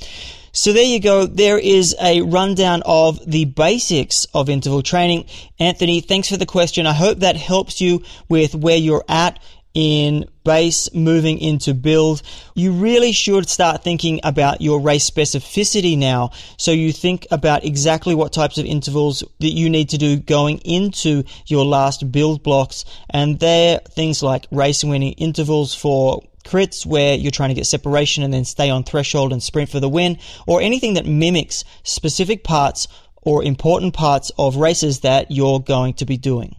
So 0.52 0.72
there 0.72 0.82
you 0.82 0.98
go. 0.98 1.26
There 1.26 1.58
is 1.58 1.94
a 2.00 2.22
rundown 2.22 2.82
of 2.86 3.20
the 3.30 3.44
basics 3.44 4.24
of 4.32 4.48
interval 4.48 4.82
training. 4.82 5.26
Anthony, 5.58 6.00
thanks 6.00 6.30
for 6.30 6.38
the 6.38 6.46
question. 6.46 6.86
I 6.86 6.94
hope 6.94 7.18
that 7.18 7.36
helps 7.36 7.82
you 7.82 8.02
with 8.30 8.54
where 8.54 8.78
you're 8.78 9.04
at 9.08 9.38
in 9.74 10.24
base 10.44 10.92
moving 10.92 11.38
into 11.38 11.74
build, 11.74 12.22
you 12.54 12.72
really 12.72 13.12
should 13.12 13.48
start 13.48 13.84
thinking 13.84 14.20
about 14.22 14.60
your 14.60 14.80
race 14.80 15.08
specificity 15.08 15.96
now. 15.96 16.30
So 16.56 16.72
you 16.72 16.92
think 16.92 17.26
about 17.30 17.64
exactly 17.64 18.14
what 18.14 18.32
types 18.32 18.58
of 18.58 18.66
intervals 18.66 19.22
that 19.38 19.50
you 19.50 19.70
need 19.70 19.90
to 19.90 19.98
do 19.98 20.16
going 20.16 20.58
into 20.58 21.22
your 21.46 21.64
last 21.64 22.10
build 22.10 22.42
blocks. 22.42 22.84
And 23.10 23.38
they're 23.38 23.78
things 23.78 24.22
like 24.22 24.46
race 24.50 24.82
winning 24.82 25.12
intervals 25.12 25.74
for 25.74 26.22
crits 26.44 26.84
where 26.84 27.14
you're 27.14 27.30
trying 27.30 27.50
to 27.50 27.54
get 27.54 27.66
separation 27.66 28.24
and 28.24 28.32
then 28.32 28.44
stay 28.44 28.70
on 28.70 28.82
threshold 28.82 29.32
and 29.32 29.42
sprint 29.42 29.70
for 29.70 29.78
the 29.78 29.88
win, 29.88 30.18
or 30.46 30.60
anything 30.60 30.94
that 30.94 31.06
mimics 31.06 31.64
specific 31.84 32.42
parts 32.42 32.88
or 33.22 33.44
important 33.44 33.94
parts 33.94 34.32
of 34.38 34.56
races 34.56 35.00
that 35.00 35.30
you're 35.30 35.60
going 35.60 35.92
to 35.94 36.06
be 36.06 36.16
doing. 36.16 36.56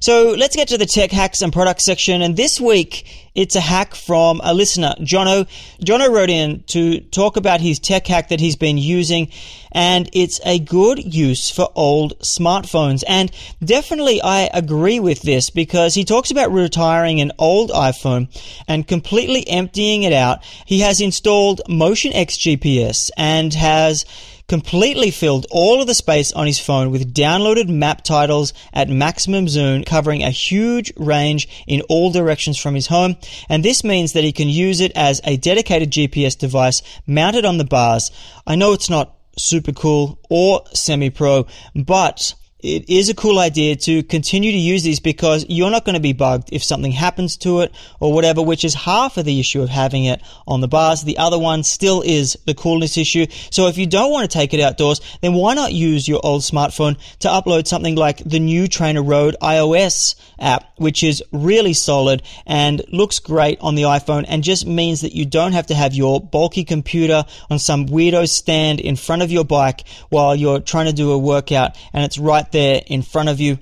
So 0.00 0.30
let's 0.30 0.56
get 0.56 0.68
to 0.68 0.78
the 0.78 0.86
tech 0.86 1.10
hacks 1.12 1.42
and 1.42 1.52
products 1.52 1.84
section. 1.84 2.22
And 2.22 2.34
this 2.34 2.58
week, 2.58 3.06
it's 3.34 3.54
a 3.54 3.60
hack 3.60 3.94
from 3.94 4.40
a 4.42 4.54
listener, 4.54 4.94
Jono. 5.00 5.46
Jono 5.84 6.10
wrote 6.10 6.30
in 6.30 6.62
to 6.68 7.00
talk 7.00 7.36
about 7.36 7.60
his 7.60 7.78
tech 7.78 8.06
hack 8.06 8.28
that 8.30 8.40
he's 8.40 8.56
been 8.56 8.78
using. 8.78 9.28
And 9.72 10.08
it's 10.14 10.40
a 10.46 10.58
good 10.58 11.14
use 11.14 11.50
for 11.50 11.70
old 11.74 12.18
smartphones. 12.20 13.04
And 13.06 13.30
definitely 13.62 14.22
I 14.22 14.48
agree 14.54 15.00
with 15.00 15.20
this 15.20 15.50
because 15.50 15.94
he 15.94 16.04
talks 16.06 16.30
about 16.30 16.50
retiring 16.50 17.20
an 17.20 17.32
old 17.38 17.70
iPhone 17.70 18.28
and 18.66 18.88
completely 18.88 19.46
emptying 19.48 20.02
it 20.02 20.14
out. 20.14 20.42
He 20.64 20.80
has 20.80 21.02
installed 21.02 21.60
Motion 21.68 22.14
X 22.14 22.38
GPS 22.38 23.10
and 23.18 23.52
has 23.52 24.06
completely 24.50 25.12
filled 25.12 25.46
all 25.52 25.80
of 25.80 25.86
the 25.86 25.94
space 25.94 26.32
on 26.32 26.44
his 26.44 26.58
phone 26.58 26.90
with 26.90 27.14
downloaded 27.14 27.68
map 27.68 28.02
titles 28.02 28.52
at 28.72 28.88
maximum 28.88 29.46
zoom 29.46 29.84
covering 29.84 30.24
a 30.24 30.30
huge 30.30 30.92
range 30.96 31.46
in 31.68 31.80
all 31.82 32.10
directions 32.10 32.58
from 32.58 32.74
his 32.74 32.88
home 32.88 33.16
and 33.48 33.64
this 33.64 33.84
means 33.84 34.12
that 34.12 34.24
he 34.24 34.32
can 34.32 34.48
use 34.48 34.80
it 34.80 34.90
as 34.96 35.20
a 35.22 35.36
dedicated 35.36 35.92
GPS 35.92 36.36
device 36.36 36.82
mounted 37.06 37.44
on 37.44 37.58
the 37.58 37.64
bars. 37.64 38.10
I 38.44 38.56
know 38.56 38.72
it's 38.72 38.90
not 38.90 39.16
super 39.38 39.70
cool 39.70 40.18
or 40.28 40.64
semi-pro, 40.74 41.46
but 41.76 42.34
it 42.62 42.88
is 42.88 43.08
a 43.08 43.14
cool 43.14 43.38
idea 43.38 43.76
to 43.76 44.02
continue 44.02 44.52
to 44.52 44.58
use 44.58 44.82
these 44.82 45.00
because 45.00 45.46
you're 45.48 45.70
not 45.70 45.84
going 45.84 45.94
to 45.94 46.00
be 46.00 46.12
bugged 46.12 46.50
if 46.52 46.62
something 46.62 46.92
happens 46.92 47.36
to 47.38 47.60
it 47.60 47.74
or 48.00 48.12
whatever, 48.12 48.42
which 48.42 48.64
is 48.64 48.74
half 48.74 49.16
of 49.16 49.24
the 49.24 49.40
issue 49.40 49.62
of 49.62 49.68
having 49.68 50.04
it 50.04 50.22
on 50.46 50.60
the 50.60 50.68
bars. 50.68 51.02
The 51.02 51.18
other 51.18 51.38
one 51.38 51.62
still 51.62 52.02
is 52.02 52.36
the 52.46 52.54
coolness 52.54 52.96
issue. 52.96 53.26
So 53.50 53.68
if 53.68 53.78
you 53.78 53.86
don't 53.86 54.12
want 54.12 54.30
to 54.30 54.38
take 54.38 54.54
it 54.54 54.60
outdoors, 54.60 55.00
then 55.22 55.34
why 55.34 55.54
not 55.54 55.72
use 55.72 56.06
your 56.06 56.20
old 56.22 56.42
smartphone 56.42 56.98
to 57.20 57.28
upload 57.28 57.66
something 57.66 57.94
like 57.94 58.18
the 58.18 58.40
new 58.40 58.64
TrainerRoad 58.64 59.34
iOS 59.40 60.14
app, 60.38 60.72
which 60.76 61.02
is 61.02 61.22
really 61.32 61.72
solid 61.72 62.22
and 62.46 62.82
looks 62.88 63.18
great 63.18 63.58
on 63.60 63.74
the 63.74 63.82
iPhone 63.82 64.24
and 64.28 64.42
just 64.44 64.66
means 64.66 65.00
that 65.02 65.14
you 65.14 65.24
don't 65.24 65.52
have 65.52 65.66
to 65.68 65.74
have 65.74 65.94
your 65.94 66.20
bulky 66.20 66.64
computer 66.64 67.24
on 67.50 67.58
some 67.58 67.86
weirdo 67.86 68.28
stand 68.28 68.80
in 68.80 68.96
front 68.96 69.22
of 69.22 69.30
your 69.30 69.44
bike 69.44 69.84
while 70.08 70.34
you're 70.34 70.60
trying 70.60 70.86
to 70.86 70.92
do 70.92 71.12
a 71.12 71.18
workout 71.18 71.76
and 71.92 72.04
it's 72.04 72.18
right 72.18 72.49
there 72.52 72.82
in 72.86 73.02
front 73.02 73.28
of 73.28 73.40
you. 73.40 73.58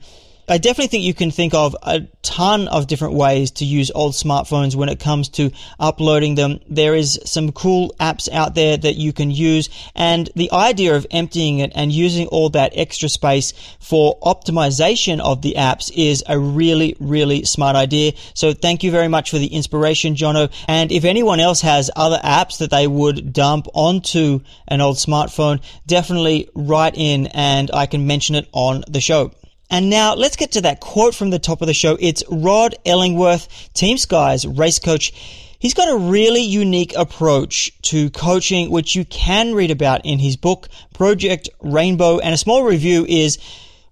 I 0.50 0.56
definitely 0.56 0.88
think 0.88 1.04
you 1.04 1.12
can 1.12 1.30
think 1.30 1.52
of 1.52 1.76
a 1.82 2.00
ton 2.22 2.68
of 2.68 2.86
different 2.86 3.14
ways 3.14 3.50
to 3.52 3.66
use 3.66 3.90
old 3.94 4.14
smartphones 4.14 4.74
when 4.74 4.88
it 4.88 4.98
comes 4.98 5.28
to 5.30 5.50
uploading 5.78 6.36
them. 6.36 6.60
There 6.68 6.94
is 6.94 7.20
some 7.24 7.52
cool 7.52 7.94
apps 8.00 8.30
out 8.32 8.54
there 8.54 8.76
that 8.78 8.96
you 8.96 9.12
can 9.12 9.30
use 9.30 9.68
and 9.94 10.30
the 10.36 10.50
idea 10.50 10.96
of 10.96 11.06
emptying 11.10 11.58
it 11.58 11.72
and 11.74 11.92
using 11.92 12.26
all 12.28 12.48
that 12.50 12.72
extra 12.74 13.10
space 13.10 13.52
for 13.78 14.18
optimization 14.20 15.20
of 15.20 15.42
the 15.42 15.54
apps 15.58 15.90
is 15.94 16.24
a 16.26 16.38
really, 16.38 16.96
really 16.98 17.44
smart 17.44 17.76
idea. 17.76 18.12
So 18.32 18.54
thank 18.54 18.82
you 18.82 18.90
very 18.90 19.08
much 19.08 19.30
for 19.30 19.38
the 19.38 19.48
inspiration, 19.48 20.14
Jono. 20.14 20.50
And 20.66 20.90
if 20.90 21.04
anyone 21.04 21.40
else 21.40 21.60
has 21.60 21.90
other 21.94 22.20
apps 22.24 22.58
that 22.58 22.70
they 22.70 22.86
would 22.86 23.34
dump 23.34 23.66
onto 23.74 24.40
an 24.66 24.80
old 24.80 24.96
smartphone, 24.96 25.60
definitely 25.86 26.48
write 26.54 26.96
in 26.96 27.26
and 27.28 27.70
I 27.70 27.84
can 27.84 28.06
mention 28.06 28.34
it 28.34 28.48
on 28.52 28.84
the 28.88 29.00
show. 29.00 29.32
And 29.70 29.90
now 29.90 30.14
let's 30.14 30.36
get 30.36 30.52
to 30.52 30.62
that 30.62 30.80
quote 30.80 31.14
from 31.14 31.30
the 31.30 31.38
top 31.38 31.60
of 31.60 31.66
the 31.66 31.74
show. 31.74 31.96
It's 32.00 32.24
Rod 32.30 32.74
Ellingworth, 32.86 33.72
Team 33.74 33.98
Sky's 33.98 34.46
race 34.46 34.78
coach. 34.78 35.12
He's 35.58 35.74
got 35.74 35.92
a 35.92 35.98
really 35.98 36.42
unique 36.42 36.94
approach 36.96 37.72
to 37.82 38.10
coaching, 38.10 38.70
which 38.70 38.94
you 38.94 39.04
can 39.04 39.54
read 39.54 39.70
about 39.70 40.06
in 40.06 40.20
his 40.20 40.36
book, 40.36 40.68
Project 40.94 41.50
Rainbow. 41.60 42.18
And 42.18 42.32
a 42.32 42.38
small 42.38 42.62
review 42.62 43.04
is 43.06 43.38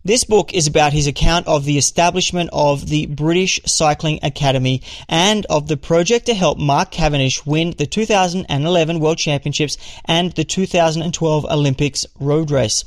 This 0.03 0.23
book 0.23 0.55
is 0.55 0.69
about 0.69 0.93
his 0.93 1.09
account 1.09 1.49
of 1.49 1.65
the 1.65 1.77
establishment 1.77 2.51
of 2.53 2.89
the 2.89 3.07
British 3.07 3.61
Cycling 3.67 4.21
Academy 4.23 4.81
and 5.09 5.45
of 5.47 5.67
the 5.67 5.77
project 5.77 6.27
to 6.27 6.35
help 6.35 6.59
Mark 6.59 6.93
Cavendish 6.93 7.45
win 7.45 7.75
the 7.77 7.87
2011 7.87 9.01
World 9.01 9.19
Championships 9.19 9.77
and 10.05 10.31
the 10.35 10.45
2012 10.45 11.45
Olympics 11.47 12.07
road 12.21 12.53
race. 12.53 12.85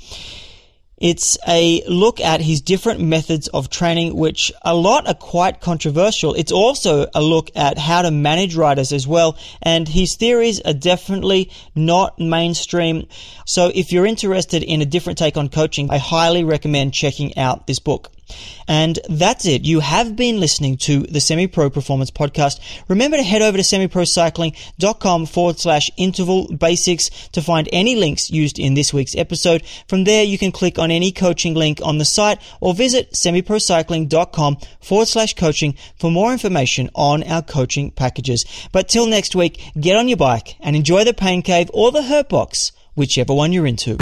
It's 1.00 1.38
a 1.48 1.82
look 1.88 2.20
at 2.20 2.42
his 2.42 2.62
different 2.62 3.00
methods 3.00 3.48
of 3.48 3.70
training, 3.70 4.16
which 4.16 4.52
a 4.62 4.76
lot 4.76 5.08
are 5.08 5.14
quite 5.14 5.62
controversial. 5.62 6.34
It's 6.34 6.52
also 6.52 7.08
a 7.16 7.22
look 7.22 7.50
at 7.56 7.78
how 7.78 8.02
to 8.02 8.12
manage 8.12 8.56
riders 8.56 8.92
as 8.92 9.08
well, 9.08 9.38
and 9.62 9.88
his 9.88 10.16
theories 10.16 10.60
are 10.62 10.74
definitely 10.74 11.52
not 11.74 12.20
mainstream. 12.20 13.08
So 13.46 13.72
if 13.74 13.94
you're 13.94 14.06
interested 14.06 14.62
in 14.62 14.82
a 14.82 14.86
different 14.86 15.18
take 15.18 15.38
on 15.38 15.48
coaching, 15.48 15.90
I 15.90 15.98
highly 15.98 16.44
recommend 16.44 16.94
checking 16.94 17.38
out 17.38 17.66
this 17.66 17.80
book. 17.80 18.12
And 18.68 19.00
that's 19.10 19.46
it. 19.46 19.66
You 19.66 19.80
have 19.80 20.16
been 20.16 20.40
listening 20.40 20.78
to 20.78 21.02
the 21.02 21.20
Semi 21.20 21.48
Pro 21.48 21.70
Performance 21.70 22.12
Podcast. 22.12 22.60
Remember 22.88 23.18
to 23.18 23.24
head 23.24 23.42
over 23.42 23.58
to 23.58 23.64
semiprocycling.com 23.64 25.26
forward 25.26 25.60
slash 25.60 25.90
interval 25.98 26.48
basics 26.56 27.10
to 27.30 27.42
find 27.42 27.68
any 27.72 27.96
links 27.96 28.30
used 28.30 28.60
in 28.60 28.76
this 28.76 28.94
week's 28.94 29.16
episode. 29.16 29.64
From 29.88 30.04
there, 30.04 30.24
you 30.24 30.38
can 30.38 30.52
click 30.52 30.78
on 30.78 30.92
any 30.92 31.12
coaching 31.12 31.54
link 31.54 31.80
on 31.84 31.98
the 31.98 32.06
site 32.06 32.40
or 32.62 32.74
visit 32.74 33.12
semiprocycling.com 33.14 34.58
forward 34.82 35.08
slash 35.08 35.34
coaching 35.34 35.76
for 35.98 36.12
more 36.12 36.32
information 36.32 36.90
on 36.96 37.24
our 37.24 37.42
coaching 37.42 37.92
packages. 37.92 38.46
But 38.72 38.88
till 38.88 39.08
next 39.08 39.36
week, 39.36 39.72
get 39.80 39.96
on 39.96 40.08
your 40.08 40.18
bike 40.18 40.56
and 40.60 40.76
enjoy 40.76 41.04
the 41.04 41.14
pain 41.14 41.42
cave 41.42 41.72
or 41.74 41.92
the 41.92 42.04
hurt 42.04 42.30
box, 42.30 42.72
whichever 42.96 43.34
one 43.34 43.52
you're 43.52 43.68
into. 43.68 43.98